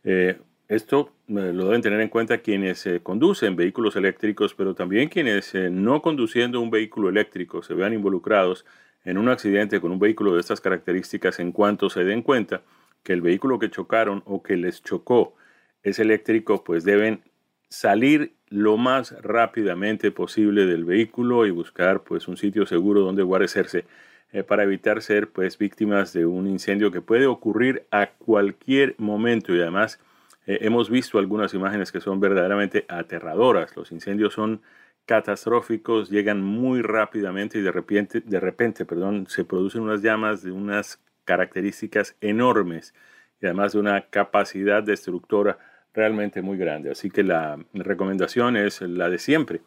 [0.04, 5.10] Eh, esto eh, lo deben tener en cuenta quienes eh, conducen vehículos eléctricos, pero también
[5.10, 8.66] quienes no conduciendo un vehículo eléctrico se vean involucrados
[9.06, 12.62] en un accidente con un vehículo de estas características en cuanto se den cuenta
[13.04, 15.36] que el vehículo que chocaron o que les chocó
[15.84, 17.22] es eléctrico, pues deben
[17.70, 23.86] salir lo más rápidamente posible del vehículo y buscar pues un sitio seguro donde guarecerse
[24.32, 29.54] eh, para evitar ser pues víctimas de un incendio que puede ocurrir a cualquier momento
[29.56, 30.00] y además
[30.46, 33.76] eh, hemos visto algunas imágenes que son verdaderamente aterradoras.
[33.76, 34.62] Los incendios son
[35.06, 40.52] catastróficos, llegan muy rápidamente y de repente, de repente perdón, se producen unas llamas de
[40.52, 42.94] unas características enormes
[43.42, 45.58] y además de una capacidad destructora
[45.94, 46.92] realmente muy grande.
[46.92, 49.62] Así que la recomendación es la de siempre.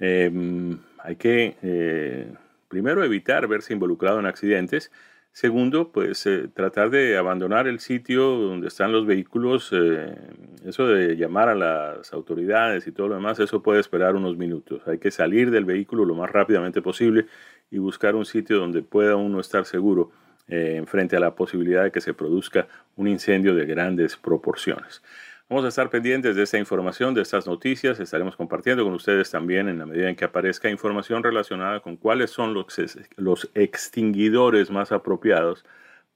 [0.00, 2.32] Em, hay que, eh,
[2.68, 4.90] primero, evitar verse involucrado en accidentes.
[5.40, 9.70] Segundo, pues eh, tratar de abandonar el sitio donde están los vehículos.
[9.70, 10.16] Eh,
[10.64, 14.82] eso de llamar a las autoridades y todo lo demás, eso puede esperar unos minutos.
[14.88, 17.26] Hay que salir del vehículo lo más rápidamente posible
[17.70, 20.10] y buscar un sitio donde pueda uno estar seguro
[20.48, 25.04] eh, frente a la posibilidad de que se produzca un incendio de grandes proporciones.
[25.50, 27.98] Vamos a estar pendientes de esta información, de estas noticias.
[28.00, 32.30] Estaremos compartiendo con ustedes también en la medida en que aparezca información relacionada con cuáles
[32.30, 32.66] son los,
[33.16, 35.64] los extinguidores más apropiados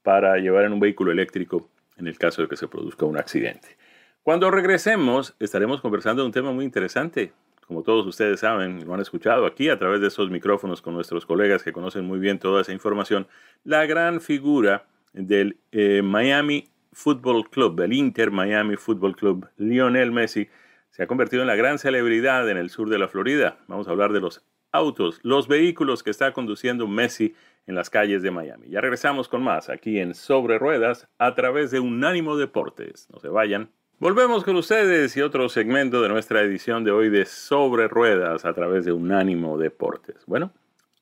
[0.03, 1.67] para llevar en un vehículo eléctrico
[1.97, 3.75] en el caso de que se produzca un accidente.
[4.21, 7.33] Cuando regresemos, estaremos conversando de un tema muy interesante.
[7.65, 11.25] Como todos ustedes saben, lo han escuchado aquí a través de esos micrófonos con nuestros
[11.25, 13.25] colegas que conocen muy bien toda esa información,
[13.63, 20.47] la gran figura del eh, Miami Football Club, el Inter Miami Football Club, Lionel Messi,
[20.91, 23.57] se ha convertido en la gran celebridad en el sur de la Florida.
[23.67, 27.35] Vamos a hablar de los autos, los vehículos que está conduciendo Messi
[27.67, 28.69] en las calles de Miami.
[28.69, 33.07] Ya regresamos con más aquí en Sobre Ruedas a través de Unánimo Deportes.
[33.11, 33.69] No se vayan.
[33.99, 38.53] Volvemos con ustedes y otro segmento de nuestra edición de hoy de Sobre Ruedas a
[38.53, 40.25] través de Unánimo Deportes.
[40.25, 40.51] Bueno,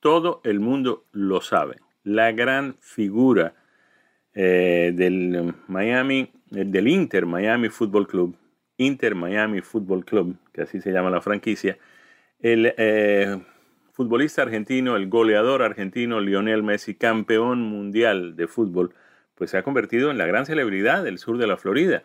[0.00, 1.76] todo el mundo lo sabe.
[2.04, 3.54] La gran figura
[4.34, 8.36] eh, del Miami, del Inter Miami Football Club,
[8.76, 11.78] Inter Miami Football Club, que así se llama la franquicia,
[12.40, 13.38] el eh,
[13.92, 18.94] futbolista argentino, el goleador argentino Lionel Messi, campeón mundial de fútbol,
[19.34, 22.02] pues se ha convertido en la gran celebridad del sur de la Florida.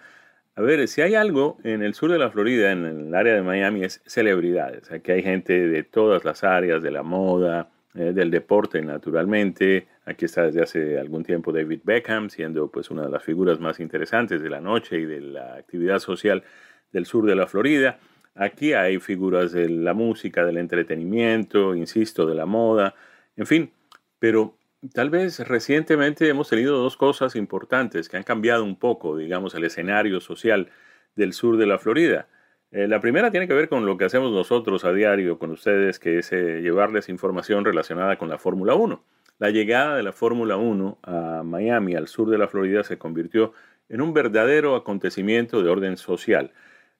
[0.56, 3.44] A ver, si hay algo en el sur de la Florida, en el área de
[3.44, 4.92] Miami, es celebridades.
[4.92, 9.88] Aquí hay gente de todas las áreas, de la moda, eh, del deporte, naturalmente.
[10.08, 13.82] Aquí está desde hace algún tiempo David Beckham, siendo pues una de las figuras más
[13.82, 16.46] interesantes de la noche y de la actividad social
[16.94, 18.00] del sur de la Florida.
[18.34, 22.96] Aquí hay figuras de la música, del entretenimiento, insisto, de la moda,
[23.36, 23.72] en fin,
[24.18, 24.56] pero
[24.94, 29.66] tal vez recientemente hemos tenido dos cosas importantes que han cambiado un poco, digamos, el
[29.66, 30.70] escenario social
[31.18, 32.30] del sur de la Florida.
[32.72, 36.00] Eh, la primera tiene que ver con lo que hacemos nosotros a diario con ustedes,
[36.00, 39.04] que es eh, llevarles información relacionada con la Fórmula 1.
[39.40, 43.54] La llegada de la Fórmula 1 a Miami, al sur de la Florida, se convirtió
[43.88, 46.54] en un verdadero acontecimiento de orden social.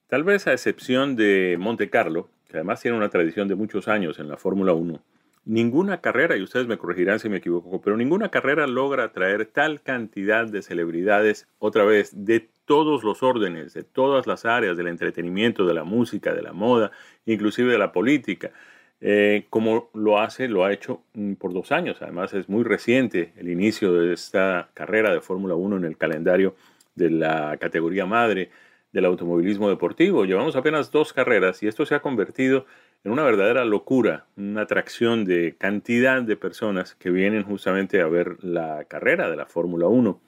[0.06, 4.20] Tal vez a excepción de Monte Carlo, que además tiene una tradición de muchos años
[4.20, 5.02] en la Fórmula 1,
[5.46, 9.82] ninguna carrera, y ustedes me corregirán si me equivoco, pero ninguna carrera logra atraer tal
[9.82, 15.66] cantidad de celebridades, otra vez, de todos los órdenes, de todas las áreas del entretenimiento,
[15.66, 16.92] de la música, de la moda,
[17.26, 18.52] inclusive de la política,
[19.00, 21.98] eh, como lo hace, lo ha hecho mm, por dos años.
[22.02, 26.56] Además es muy reciente el inicio de esta carrera de Fórmula 1 en el calendario
[26.96, 28.50] de la categoría madre
[28.92, 30.26] del automovilismo deportivo.
[30.26, 32.66] Llevamos apenas dos carreras y esto se ha convertido
[33.04, 38.44] en una verdadera locura, una atracción de cantidad de personas que vienen justamente a ver
[38.44, 40.20] la carrera de la Fórmula 1.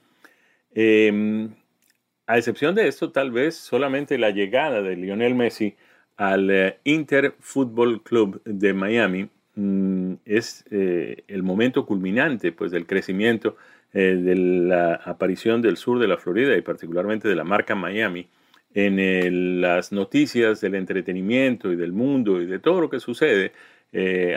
[2.29, 5.75] A excepción de esto, tal vez solamente la llegada de Lionel Messi
[6.19, 12.85] al eh, Inter Football Club de Miami mm, es eh, el momento culminante pues, del
[12.85, 13.55] crecimiento
[13.93, 18.27] eh, de la aparición del sur de la Florida y particularmente de la marca Miami
[18.73, 23.51] en las noticias del entretenimiento y del mundo y de todo lo que sucede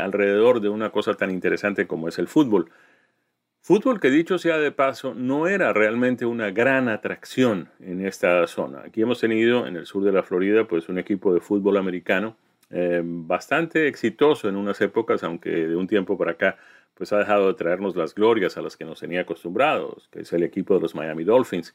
[0.00, 2.70] alrededor de una cosa tan interesante como es el fútbol.
[3.64, 8.82] Fútbol que dicho sea de paso, no era realmente una gran atracción en esta zona.
[8.84, 12.36] Aquí hemos tenido en el sur de la Florida pues un equipo de fútbol americano
[12.70, 16.58] eh, bastante exitoso en unas épocas, aunque de un tiempo para acá
[16.94, 20.32] pues ha dejado de traernos las glorias a las que nos tenía acostumbrados, que es
[20.32, 21.72] el equipo de los Miami Dolphins.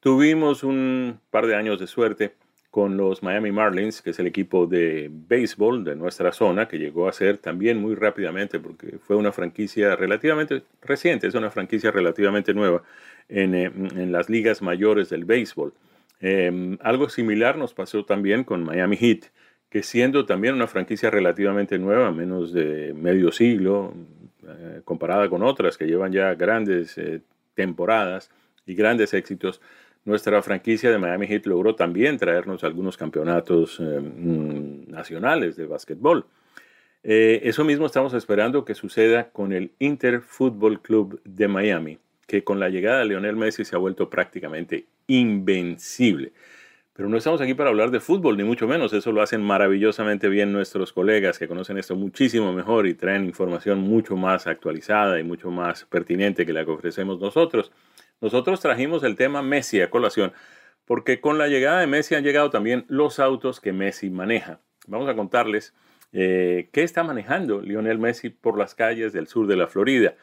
[0.00, 2.34] Tuvimos un par de años de suerte
[2.70, 7.08] con los Miami Marlins, que es el equipo de béisbol de nuestra zona, que llegó
[7.08, 12.54] a ser también muy rápidamente, porque fue una franquicia relativamente reciente, es una franquicia relativamente
[12.54, 12.82] nueva
[13.28, 13.70] en, eh,
[14.06, 15.72] las ligas mayores del béisbol.
[16.20, 19.24] Em, algo similar nos pasó también con Miami Heat,
[19.68, 23.94] que siendo también una franquicia relativamente nueva, menos de medio siglo,
[24.46, 27.20] eh, comparada con otras que llevan ya grandes eh,
[27.54, 28.30] temporadas
[28.66, 29.60] y grandes éxitos,
[30.04, 36.26] nuestra franquicia de Miami Heat logró también traernos algunos campeonatos eh, mm, nacionales de básquetbol.
[37.02, 42.44] Eh, eso mismo estamos esperando que suceda con el Inter Football Club de Miami, que
[42.44, 46.32] con la llegada de Lionel Messi se ha vuelto prácticamente invencible.
[46.92, 48.92] Pero no estamos aquí para hablar de fútbol, ni mucho menos.
[48.92, 53.78] Eso lo hacen maravillosamente bien nuestros colegas que conocen esto muchísimo mejor y traen información
[53.80, 57.72] mucho más actualizada y mucho más pertinente que la que ofrecemos nosotros.
[58.20, 60.32] Nosotros trajimos el tema Messi a colación
[60.84, 64.58] porque con la llegada de Messi han llegado también los autos que Messi maneja.
[64.88, 65.72] Vamos a contarles
[66.12, 70.16] eh, qué está manejando Lionel Messi por las calles del sur de la Florida.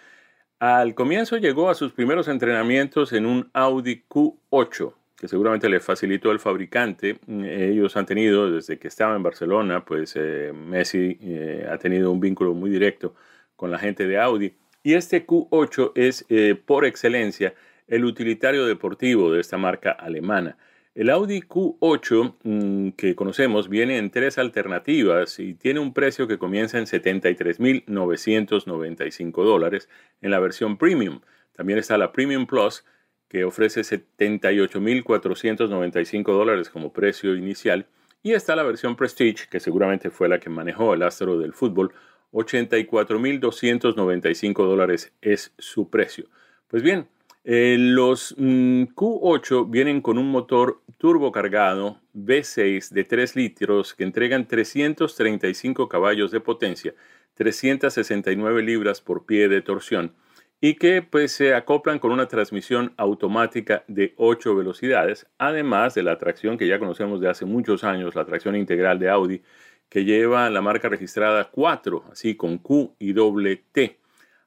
[0.60, 6.31] Al comienzo llegó a sus primeros entrenamientos en un Audi Q8, que seguramente le facilitó
[6.31, 7.19] el fabricante.
[7.27, 12.19] Ellos han tenido, desde que estaba en Barcelona, pues eh, Messi eh, ha tenido un
[12.19, 13.15] vínculo muy directo
[13.55, 17.53] con la gente de Audi Y este Q8 es eh, por excelencia
[17.88, 20.58] el utilitario deportivo de esta marca alemana.
[20.95, 26.39] El Audi Q8 mm, que conocemos viene en tres alternativas y tiene un precio que
[26.39, 29.89] comienza en 73.995 dólares
[30.21, 31.19] en la versión Premium.
[31.56, 32.84] También está la Premium Plus
[33.28, 37.88] que ofrece 78.495 dólares como precio inicial.
[38.23, 41.93] Y está la versión Prestige, que seguramente fue la que manejó el astro del fútbol,
[42.32, 46.28] 84.295 dólares es su precio.
[46.67, 47.08] Pues bien,
[47.49, 54.49] eh, los mm, Q8 vienen con un motor turbocargado V6 de 3 litros que entregan
[54.49, 56.93] 335 caballos de potencia,
[57.36, 60.13] 369 libras por pie de torsión
[60.60, 66.17] y que pues se acoplan con una transmisión automática de 8 velocidades, además de la
[66.17, 69.41] tracción que ya conocemos de hace muchos años, la tracción integral de Audi,
[69.88, 73.99] que lleva la marca registrada 4, así con Q y doble T.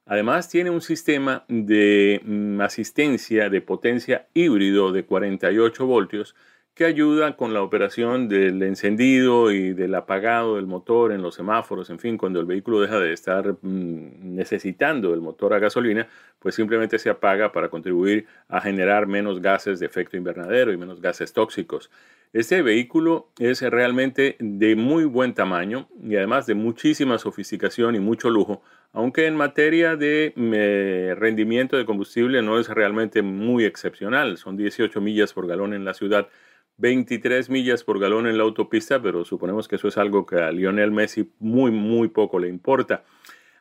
[0.05, 6.35] Además tiene un sistema de mm, asistencia de potencia híbrido de 48 voltios
[6.73, 11.89] que ayuda con la operación del encendido y del apagado del motor en los semáforos,
[11.89, 16.07] en fin, cuando el vehículo deja de estar mm, necesitando el motor a gasolina,
[16.39, 21.01] pues simplemente se apaga para contribuir a generar menos gases de efecto invernadero y menos
[21.01, 21.91] gases tóxicos.
[22.33, 28.29] Este vehículo es realmente de muy buen tamaño y además de muchísima sofisticación y mucho
[28.29, 30.33] lujo, aunque en materia de
[31.17, 35.93] rendimiento de combustible no es realmente muy excepcional, son 18 millas por galón en la
[35.93, 36.27] ciudad
[36.81, 40.51] 23 millas por galón en la autopista, pero suponemos que eso es algo que a
[40.51, 43.03] Lionel Messi muy, muy poco le importa.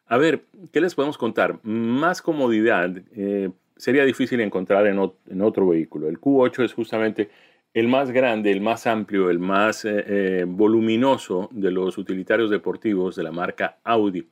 [0.06, 1.60] A ver, ¿qué les podemos contar?
[1.62, 4.98] Más comodidad eh, sería difícil encontrar en,
[5.42, 6.08] otro vehículo.
[6.08, 7.30] El Q8 es justamente
[7.74, 13.14] el más grande, el más amplio, el más eh, eh, voluminoso de los utilitarios deportivos
[13.16, 14.26] de la marca Audi.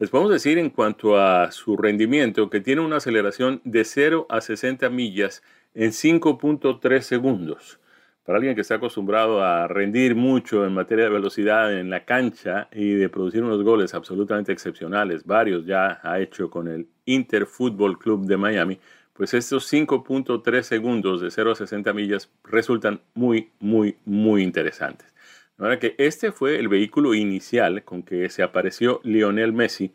[0.00, 4.40] Les podemos decir en cuanto a su rendimiento que tiene una aceleración de 0 a
[4.40, 5.42] 60 millas
[5.74, 7.80] en 5.3 segundos
[8.22, 12.68] para alguien que está acostumbrado a rendir mucho en materia de velocidad en la cancha
[12.70, 17.98] y de producir unos goles absolutamente excepcionales, varios ya ha hecho con el Inter Football
[17.98, 18.78] Club de Miami,
[19.14, 25.12] pues estos 5.3 segundos de 0 a 60 millas resultan muy, muy, muy interesantes.
[25.58, 29.92] Ahora que este fue el vehículo inicial con que se apareció Lionel Messi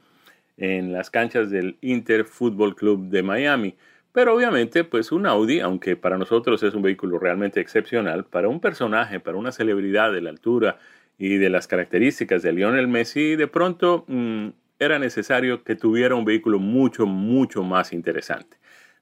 [0.57, 3.75] en las canchas del Inter Football Club de Miami.
[4.11, 8.59] Pero obviamente, pues un Audi, aunque para nosotros es un vehículo realmente excepcional, para un
[8.59, 10.77] personaje, para una celebridad de la altura
[11.17, 14.49] y de las características de Lionel Messi, de pronto mm,
[14.79, 18.57] era necesario que tuviera un vehículo mucho, mucho más interesante.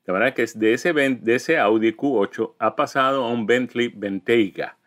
[0.05, 4.77] De manera que de ese, de ese Audi Q8 ha pasado a un Bentley Bentayga.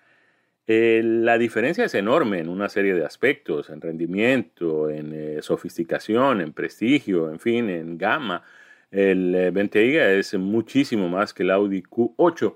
[0.66, 6.40] Eh, la diferencia es enorme en una serie de aspectos, en rendimiento, en eh, sofisticación,
[6.40, 8.42] en prestigio, en fin, en gama.
[8.90, 12.54] El Bentayga eh, es muchísimo más que el Audi Q8,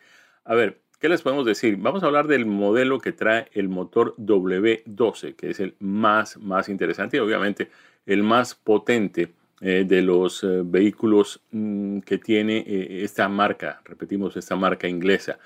[0.45, 1.77] A ver, ¿qué les podemos decir?
[1.77, 6.71] Vamos a hablar del modelo que trae el motor W12, que es el más, más
[6.71, 7.69] interesante y obviamente
[8.07, 14.35] el más potente eh, de los eh, vehículos mm, que tiene eh, esta marca, repetimos,
[14.39, 15.39] esta marca inglesa.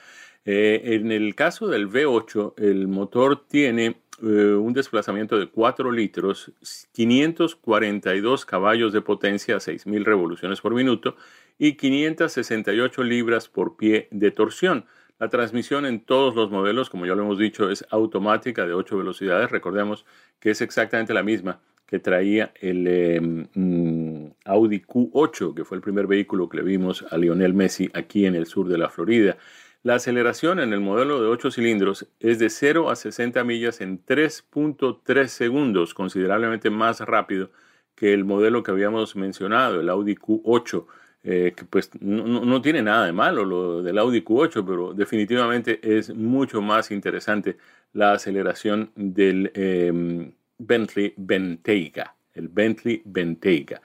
[0.45, 6.53] en el caso del V8, el motor tiene un desplazamiento de 4 litros,
[6.93, 11.17] 542 caballos de potencia a 6.000 revoluciones por minuto
[11.59, 14.85] y 568 libras por pie de torsión.
[15.19, 18.99] La transmisión en todos los modelos, como ya lo hemos dicho, es automática de 8
[18.99, 19.51] velocidades.
[19.51, 20.07] Recordemos
[20.39, 25.83] que es exactamente la misma que traía el em, mm, Audi Q8, que fue el
[25.83, 29.39] primer vehículo que le vimos a Lionel Messi aquí en el sur de la Florida.
[29.83, 34.05] La aceleración en el modelo de 8 cilindros es de 0 a 60 millas en
[34.05, 37.51] 3.3 segundos, considerablemente más rápido
[37.95, 40.87] que el modelo que habíamos mencionado, el Audi Q8,
[41.23, 46.15] eh, que pues no, tiene nada de malo lo del Audi Q8, pero definitivamente es
[46.15, 47.57] mucho más interesante
[47.93, 53.83] la aceleración del em, Bentley Bentayga, el Bentley Bentayga.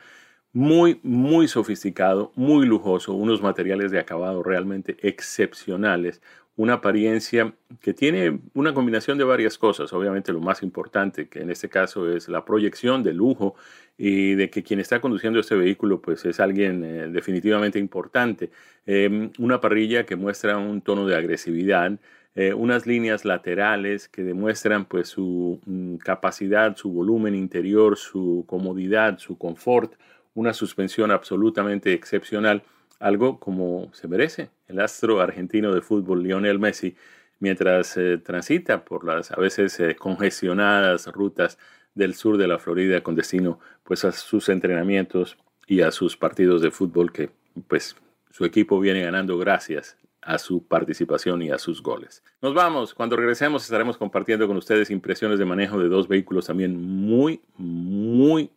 [0.55, 6.21] Muy, muy sofisticado, muy lujoso, unos materiales de acabado realmente excepcionales,
[6.55, 9.91] una apariencia que tiene una combinación de varias cosas.
[9.93, 13.55] Obviamente lo más importante, que en este caso es la proyección de lujo
[13.97, 18.51] y de que quien está conduciendo este vehículo pues es alguien eh, definitivamente importante.
[18.85, 21.99] Em, una parrilla que muestra un tono de agresividad,
[22.35, 29.17] eh, unas líneas laterales que demuestran pues su mm, capacidad, su volumen interior, su comodidad,
[29.17, 29.93] su confort,
[30.35, 32.63] una suspensión absolutamente excepcional
[33.03, 36.95] algo como se merece el astro argentino de fútbol Lionel Messi
[37.39, 41.59] mientras eh, transita por las a veces eh, congestionadas rutas
[41.95, 45.37] del sur de la Florida con destino pues a sus entrenamientos
[45.67, 47.29] y a sus partidos de fútbol que
[47.67, 47.97] pues
[48.31, 52.23] su equipo viene ganando gracias a su participación y a sus goles.
[52.41, 56.81] Nos vamos, cuando regresemos estaremos compartiendo con ustedes impresiones de manejo de dos vehículos también
[56.81, 58.49] muy, muy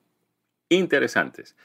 [0.69, 1.57] interesantes.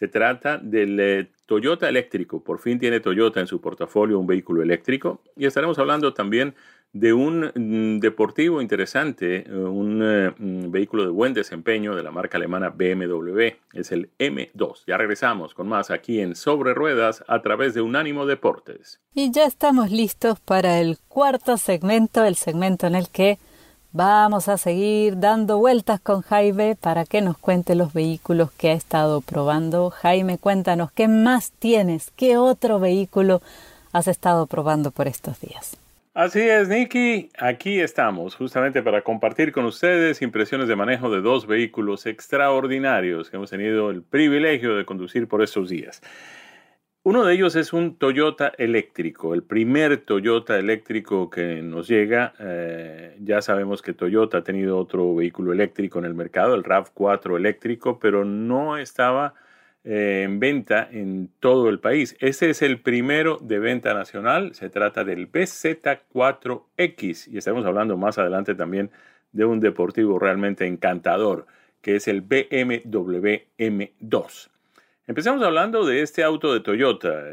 [0.00, 2.42] Se trata del eh, Toyota eléctrico.
[2.42, 5.20] Por fin tiene Toyota en su portafolio un vehículo eléctrico.
[5.36, 6.54] Y estaremos hablando también
[6.94, 12.10] de un mm, deportivo interesante, eh, un eh, mm, vehículo de buen desempeño de la
[12.10, 13.48] marca alemana BMW.
[13.74, 14.84] Es el M2.
[14.86, 19.02] Ya regresamos con más aquí en Sobre Ruedas a través de Unánimo Deportes.
[19.12, 23.38] Y ya estamos listos para el cuarto segmento, el segmento en el que
[23.92, 28.72] Vamos a seguir dando vueltas con Jaime para que nos cuente los vehículos que ha
[28.72, 29.90] estado probando.
[29.90, 32.12] Jaime, cuéntanos, ¿qué más tienes?
[32.14, 33.42] ¿Qué otro vehículo
[33.92, 35.76] has estado probando por estos días?
[36.14, 37.30] Así es, Nicky.
[37.36, 43.38] Aquí estamos justamente para compartir con ustedes impresiones de manejo de dos vehículos extraordinarios que
[43.38, 46.00] hemos tenido el privilegio de conducir por estos días.
[47.02, 52.34] Uno de ellos es un Toyota eléctrico, el primer Toyota eléctrico que nos llega.
[52.38, 57.38] Eh, ya sabemos que Toyota ha tenido otro vehículo eléctrico en el mercado, el RAV4
[57.38, 59.32] eléctrico, pero no estaba
[59.82, 62.16] eh, en venta en todo el país.
[62.20, 64.54] Este es el primero de venta nacional.
[64.54, 68.90] Se trata del BZ4X y estamos hablando más adelante también
[69.32, 71.46] de un deportivo realmente encantador,
[71.80, 74.49] que es el BMW M2.
[75.10, 77.24] Empezamos hablando de este auto de Toyota.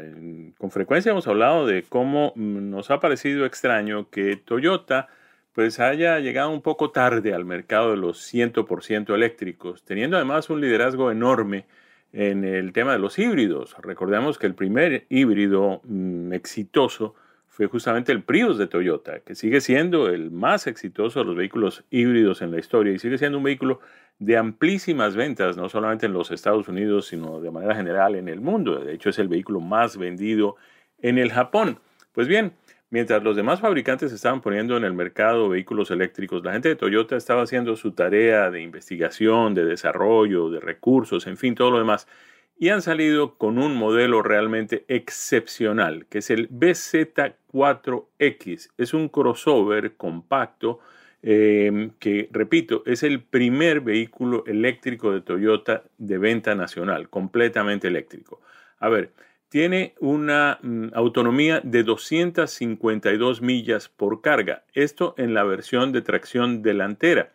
[0.58, 5.06] Con frecuencia hemos hablado de cómo nos ha parecido extraño que Toyota
[5.52, 10.60] pues haya llegado un poco tarde al mercado de los 100% eléctricos, teniendo además un
[10.60, 11.66] liderazgo enorme
[12.12, 13.76] en el tema de los híbridos.
[13.80, 17.14] Recordemos que el primer híbrido mm, exitoso
[17.46, 21.84] fue justamente el Prius de Toyota, que sigue siendo el más exitoso de los vehículos
[21.90, 23.78] híbridos en la historia y sigue siendo un vehículo
[24.18, 28.40] de amplísimas ventas, no solamente en los Estados Unidos, sino de manera general en el
[28.40, 28.78] mundo.
[28.78, 30.56] De hecho, es el vehículo más vendido
[31.00, 31.78] en el Japón.
[32.12, 32.52] Pues bien,
[32.90, 37.16] mientras los demás fabricantes estaban poniendo en el mercado vehículos eléctricos, la gente de Toyota
[37.16, 42.08] estaba haciendo su tarea de investigación, de desarrollo, de recursos, en fin, todo lo demás.
[42.60, 48.70] Y han salido con un modelo realmente excepcional, que es el BZ4X.
[48.76, 50.80] Es un crossover compacto
[51.20, 58.40] Em, que repito, es el primer vehículo eléctrico de Toyota de venta nacional, completamente eléctrico.
[58.78, 59.10] A ver,
[59.48, 66.62] tiene una mm, autonomía de 252 millas por carga, esto en la versión de tracción
[66.62, 67.32] delantera.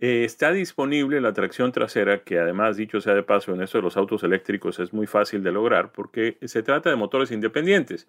[0.00, 3.82] Eh, está disponible la tracción trasera, que además, dicho sea de paso, en esto de
[3.82, 8.08] los autos eléctricos es muy fácil de lograr porque se trata de motores independientes.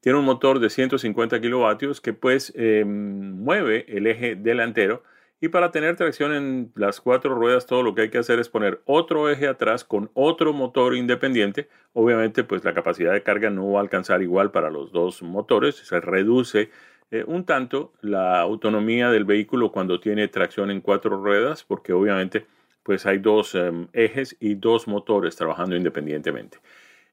[0.00, 5.02] Tiene un motor de 150 kilovatios que pues eh, mueve el eje delantero
[5.42, 8.48] y para tener tracción en las cuatro ruedas todo lo que hay que hacer es
[8.48, 11.68] poner otro eje atrás con otro motor independiente.
[11.94, 15.76] Obviamente pues la capacidad de carga no va a alcanzar igual para los dos motores,
[15.76, 16.70] se reduce
[17.10, 22.46] eh, un tanto la autonomía del vehículo cuando tiene tracción en cuatro ruedas porque obviamente
[22.82, 26.58] pues hay dos em, ejes y dos motores trabajando independientemente.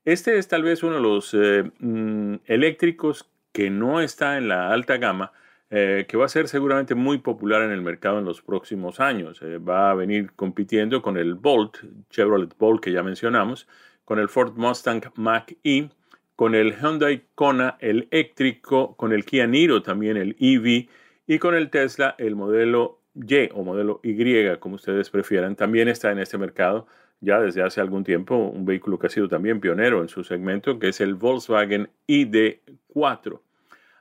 [0.07, 4.71] Este es tal vez uno de los eh, mm, eléctricos que no está en la
[4.71, 5.33] alta gama,
[5.69, 9.41] eh, que va a ser seguramente muy popular en el mercado en los próximos años.
[9.41, 11.79] Eh, va a venir compitiendo con el Bolt,
[12.09, 13.67] Chevrolet Bolt que ya mencionamos,
[14.05, 15.89] con el Ford Mustang Mach-E,
[16.37, 20.87] con el Hyundai Kona eléctrico, con el Kia Niro también el EV
[21.27, 26.13] y con el Tesla el modelo Y o modelo Y, como ustedes prefieran, también está
[26.13, 26.87] en este mercado
[27.21, 30.79] ya desde hace algún tiempo un vehículo que ha sido también pionero en su segmento,
[30.79, 33.41] que es el Volkswagen ID4.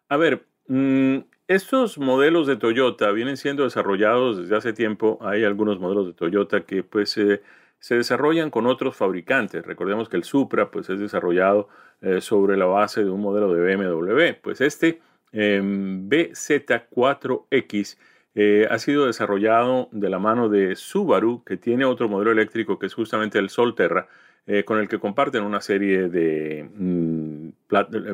[0.09, 5.19] A ver, mm, estos modelos de Toyota vienen siendo desarrollados desde hace tiempo.
[5.21, 7.41] Hay algunos modelos de Toyota que pues eh,
[7.79, 9.65] se desarrollan con otros fabricantes.
[9.65, 11.69] Recordemos que el Supra pues es desarrollado
[12.01, 14.41] eh, sobre la base de un modelo de BMW.
[14.43, 15.01] Pues este
[15.33, 17.97] em, BZ4X
[18.39, 22.85] eh, ha sido desarrollado de la mano de Subaru, que tiene otro modelo eléctrico que
[22.85, 24.09] es justamente el Solterra,
[24.47, 27.49] eh, con el que comparten una serie de, mm,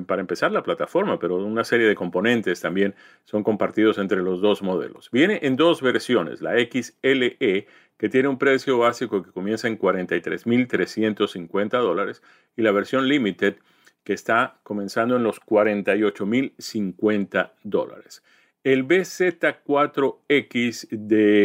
[0.06, 2.94] para empezar la plataforma, pero una serie de componentes también
[3.24, 5.10] son compartidos entre los dos modelos.
[5.10, 7.66] Viene en dos versiones, la XLE,
[7.98, 12.22] que tiene un precio básico que comienza en 43.350 dólares,
[12.56, 13.56] y la versión Limited,
[14.04, 18.22] que está comenzando en los 48.050 dólares.
[18.64, 20.88] El BZ4X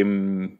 [0.04, 0.58] mm,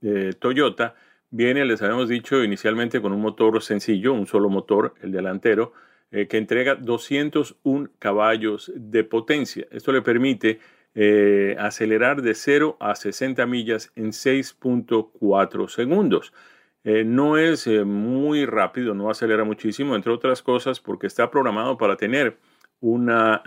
[0.00, 0.94] de, Toyota
[1.30, 5.72] viene, les habíamos dicho inicialmente, con un motor sencillo, un solo motor, el delantero,
[6.10, 9.66] eh, que entrega 201 caballos de potencia.
[9.70, 10.58] Esto le permite
[10.94, 16.32] eh, acelerar de 0 a 60 millas en 6.4 segundos.
[16.82, 21.96] Eh, no es muy rápido, no acelera muchísimo, entre otras cosas porque está programado para
[21.96, 22.38] tener
[22.80, 23.42] una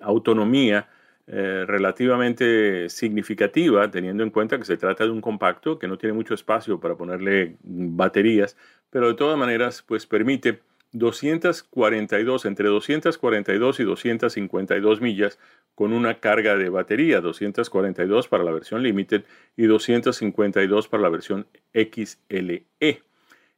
[0.00, 0.88] autonomía
[1.26, 6.14] eh, relativamente significativa, teniendo en cuenta que se trata de un compacto que no tiene
[6.14, 8.56] mucho espacio para ponerle baterías,
[8.90, 10.60] pero de todas maneras, pues permite
[10.92, 15.38] 242, entre 242 y 252 millas
[15.74, 19.24] con una carga de batería, 242 para la versión Limited
[19.56, 22.66] y 252 para la versión XLE.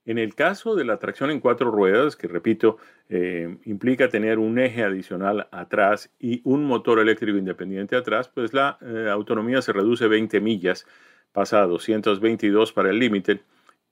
[0.07, 2.77] En el caso de la tracción en cuatro ruedas, que repito,
[3.09, 8.79] eh, implica tener un eje adicional atrás y un motor eléctrico independiente atrás, pues la
[8.83, 10.87] eh, autonomía se reduce 20 millas,
[11.33, 13.41] pasa a 222 para el límite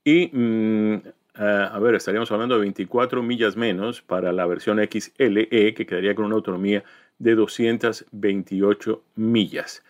[0.05, 1.03] y, mm,
[1.35, 6.27] a ver, estaríamos hablando de 24 millas menos para la versión XLE, que quedaría con
[6.27, 6.85] una autonomía
[7.19, 9.83] de 228 millas.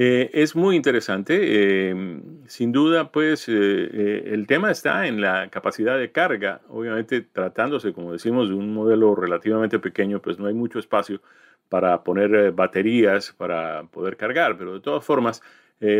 [0.00, 1.88] Eh, es muy interesante.
[1.90, 6.60] Em, sin duda, pues eh, eh, el tema está en la capacidad de carga.
[6.68, 11.20] Obviamente, tratándose, como decimos, de un modelo relativamente pequeño, pues no hay mucho espacio
[11.68, 14.56] para poner baterías para poder cargar.
[14.56, 15.42] Pero de todas formas,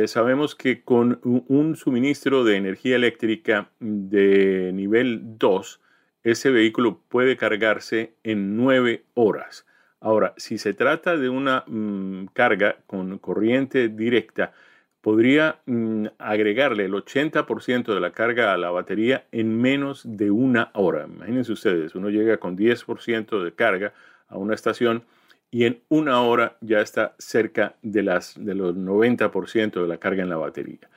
[0.06, 5.80] sabemos que con un suministro de energía eléctrica de nivel 2,
[6.24, 9.66] ese vehículo puede cargarse en 9 horas.
[10.00, 14.52] Ahora, si se trata de una mm, carga con corriente directa,
[15.00, 20.70] podría mm, agregarle el 80% de la carga a la batería en menos de una
[20.74, 21.06] hora.
[21.06, 23.92] Imagínense ustedes, uno llega con 10% de carga
[24.28, 25.04] a una estación
[25.50, 30.28] y en una hora ya está cerca de, de los 90% de la carga en
[30.28, 30.88] la batería.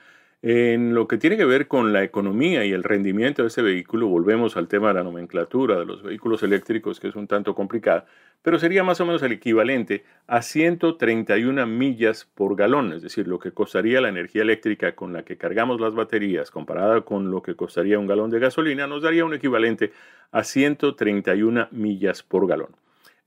[0.44, 4.08] En lo que tiene que ver con la economía y el rendimiento de ese vehículo,
[4.08, 8.06] volvemos al tema de la nomenclatura de los vehículos eléctricos, que es un tanto complicada,
[8.42, 13.38] pero sería más o menos el equivalente a 131 millas por galón, es decir, lo
[13.38, 17.54] que costaría la energía eléctrica con la que cargamos las baterías comparada con lo que
[17.54, 19.92] costaría un galón de gasolina, nos daría un equivalente
[20.32, 22.74] a 131 millas por galón.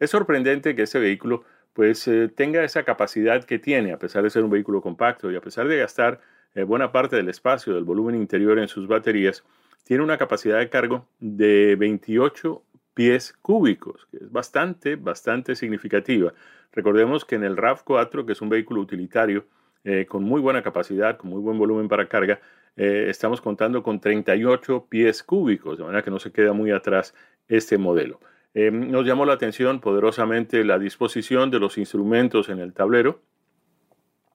[0.02, 4.30] Es sorprendente que ese vehículo pues eh, tenga esa capacidad que tiene, a pesar de
[4.30, 6.20] ser un vehículo compacto y a pesar de gastar
[6.56, 9.44] eh, buena parte del espacio del volumen interior en sus baterías,
[9.84, 16.34] tiene una capacidad de cargo de 28 pies cúbicos, que es bastante, bastante significativa.
[16.72, 19.46] Recordemos que en el RAV4, que es un vehículo utilitario
[19.84, 22.40] eh, con muy buena capacidad, con muy buen volumen para carga,
[22.78, 27.14] eh, estamos contando con 38 pies cúbicos, de manera que no se queda muy atrás
[27.48, 28.20] este modelo.
[28.54, 33.20] nos llamó la atención poderosamente la disposición de los instrumentos en el tablero,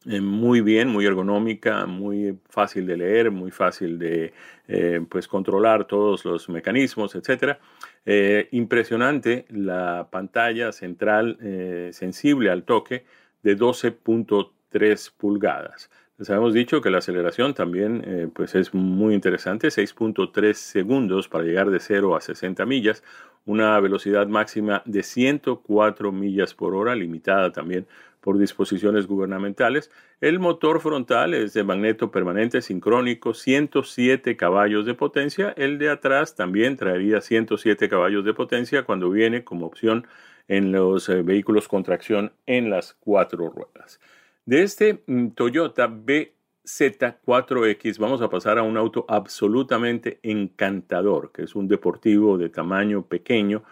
[0.06, 4.32] eh, muy bien, muy ergonómica, muy fácil de leer, muy fácil de
[4.66, 7.58] eh, pues controlar todos los mecanismos, etc.
[8.06, 11.36] Eh, impresionante la pantalla central
[11.92, 13.04] sensible al toque
[13.42, 15.90] de 12.3 pulgadas.
[16.16, 21.70] Les habíamos dicho que la aceleración también pues es muy interesante, 6.3 segundos para llegar
[21.70, 23.02] de 0 a 60 millas,
[23.46, 27.86] una velocidad máxima de 104 millas por hora, limitada también
[28.20, 29.90] por disposiciones gubernamentales.
[30.20, 35.52] El motor frontal es de magneto permanente sincrónico, 107 caballos de potencia.
[35.56, 40.06] El de atrás también traería 107 caballos de potencia cuando viene como opción
[40.48, 44.00] en los eh, vehículos con tracción en las cuatro ruedas.
[44.44, 51.54] De este mm, Toyota BZ4X vamos a pasar a un auto absolutamente encantador, que es
[51.54, 53.62] un deportivo de tamaño pequeño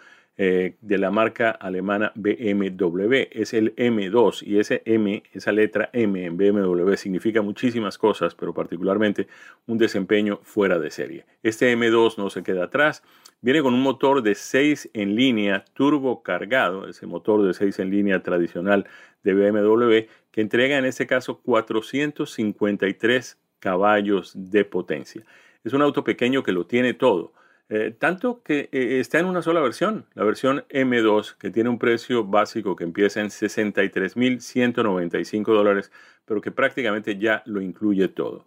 [0.41, 3.27] eh, de la marca alemana BMW.
[3.29, 8.53] Es el M2 y ese M, esa letra M en BMW significa muchísimas cosas, pero
[8.53, 9.27] particularmente
[9.67, 11.25] un desempeño fuera de serie.
[11.43, 13.03] Este M2 no se queda atrás.
[13.41, 17.89] Viene con un motor de 6 en línea turbo cargado, ese motor de 6 en
[17.89, 18.87] línea tradicional
[19.23, 25.25] de BMW, que entrega en este caso 453 caballos de potencia.
[25.65, 27.33] Es un auto pequeño que lo tiene todo.
[27.71, 31.77] Eh, tanto que eh, está en una sola versión, la versión M2, que tiene un
[31.77, 35.91] precio básico que empieza en 63.195 dólares,
[36.25, 38.43] pero que prácticamente ya lo incluye todo.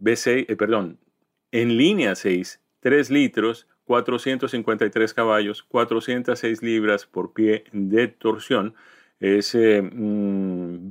[0.00, 0.98] B6, eh, perdón,
[1.52, 8.74] en línea 6, 3 litros, 453 caballos, 406 libras por pie de torsión,
[9.20, 10.90] es 20 mm,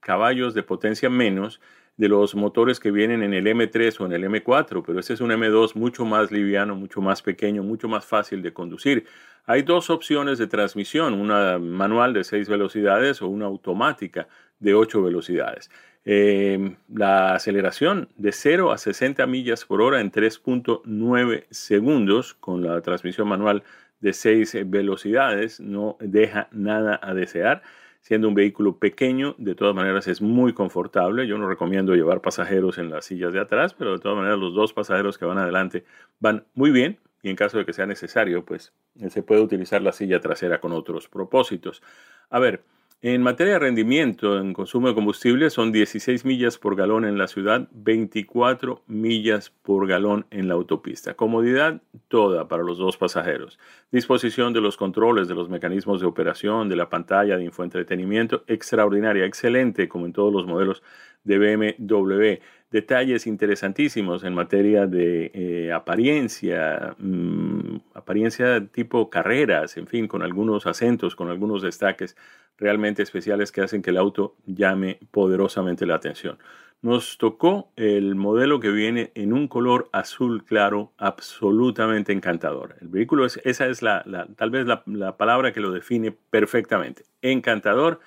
[0.00, 1.60] caballos de potencia menos
[1.96, 5.20] de los motores que vienen en el M3 o en el M4, pero este es
[5.20, 9.06] un M2 mucho más liviano, mucho más pequeño, mucho más fácil de conducir.
[9.46, 14.26] Hay dos opciones de transmisión, una manual de 6 velocidades o una automática
[14.58, 15.70] de 8 velocidades.
[16.06, 22.80] Eh, la aceleración de 0 a 60 millas por hora en 3.9 segundos con la
[22.82, 23.62] transmisión manual
[24.00, 27.62] de 6 velocidades no deja nada a desear
[28.04, 31.26] siendo un vehículo pequeño, de todas maneras es muy confortable.
[31.26, 34.54] Yo no recomiendo llevar pasajeros en las sillas de atrás, pero de todas maneras los
[34.54, 35.84] dos pasajeros que van adelante
[36.20, 38.74] van muy bien y en caso de que sea necesario, pues
[39.08, 41.82] se puede utilizar la silla trasera con otros propósitos.
[42.28, 42.62] A ver,
[43.06, 47.28] en materia de rendimiento en consumo de combustible son 16 millas por galón en la
[47.28, 51.12] ciudad, 24 millas por galón en la autopista.
[51.12, 53.58] Comodidad toda para los dos pasajeros.
[53.92, 59.26] Disposición de los controles, de los mecanismos de operación, de la pantalla de infoentretenimiento, extraordinaria,
[59.26, 60.82] excelente como en todos los modelos
[61.24, 62.40] de BMW
[62.74, 70.66] detalles interesantísimos en materia de eh, apariencia, mm, apariencia tipo carreras, en fin, con algunos
[70.66, 72.16] acentos, con algunos destaques
[72.56, 76.38] realmente especiales que hacen que el auto llame poderosamente la atención.
[76.82, 82.76] Nos tocó el modelo que viene en un color azul claro absolutamente encantador.
[82.82, 84.04] El vehículo es, esa es la,
[84.36, 87.04] tal vez la palabra que lo define perfectamente.
[87.22, 88.00] Encantador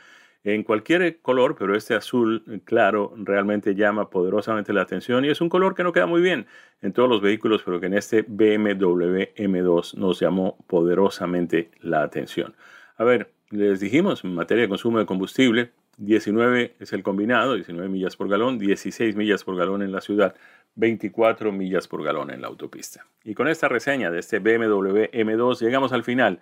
[0.53, 5.49] en cualquier color, pero este azul claro realmente llama poderosamente la atención y es un
[5.49, 6.47] color que no queda muy bien
[6.81, 12.55] en todos los vehículos, pero que en este BMW M2 nos llamó poderosamente la atención.
[12.95, 17.89] A ver, les dijimos, en materia de consumo de combustible, 19 es el combinado, 19
[17.89, 20.33] millas por galón, 16 millas por galón en la ciudad,
[20.75, 23.05] 24 millas por galón en la autopista.
[23.25, 26.39] Y con esta reseña de este BMW M2 llegamos al final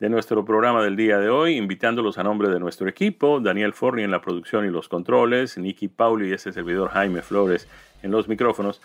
[0.00, 4.04] de nuestro programa del día de hoy, invitándolos a nombre de nuestro equipo, Daniel Forni
[4.04, 7.66] en la producción y los controles, Nicky Pauli y ese servidor Jaime Flores
[8.02, 8.80] en los micrófonos.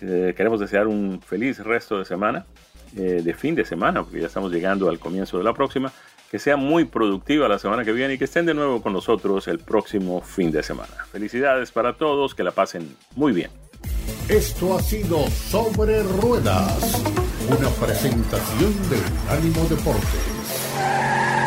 [0.00, 2.46] Eh, queremos desear un feliz resto de semana,
[2.96, 5.92] eh, de fin de semana, porque ya estamos llegando al comienzo de la próxima.
[6.30, 9.48] Que sea muy productiva la semana que viene y que estén de nuevo con nosotros
[9.48, 11.04] el próximo fin de semana.
[11.10, 13.50] Felicidades para todos, que la pasen muy bien.
[14.30, 17.02] Esto ha sido Sobre Ruedas,
[17.50, 18.96] una presentación de
[19.30, 20.31] Ánimo Deportes.
[20.82, 21.41] Yeah!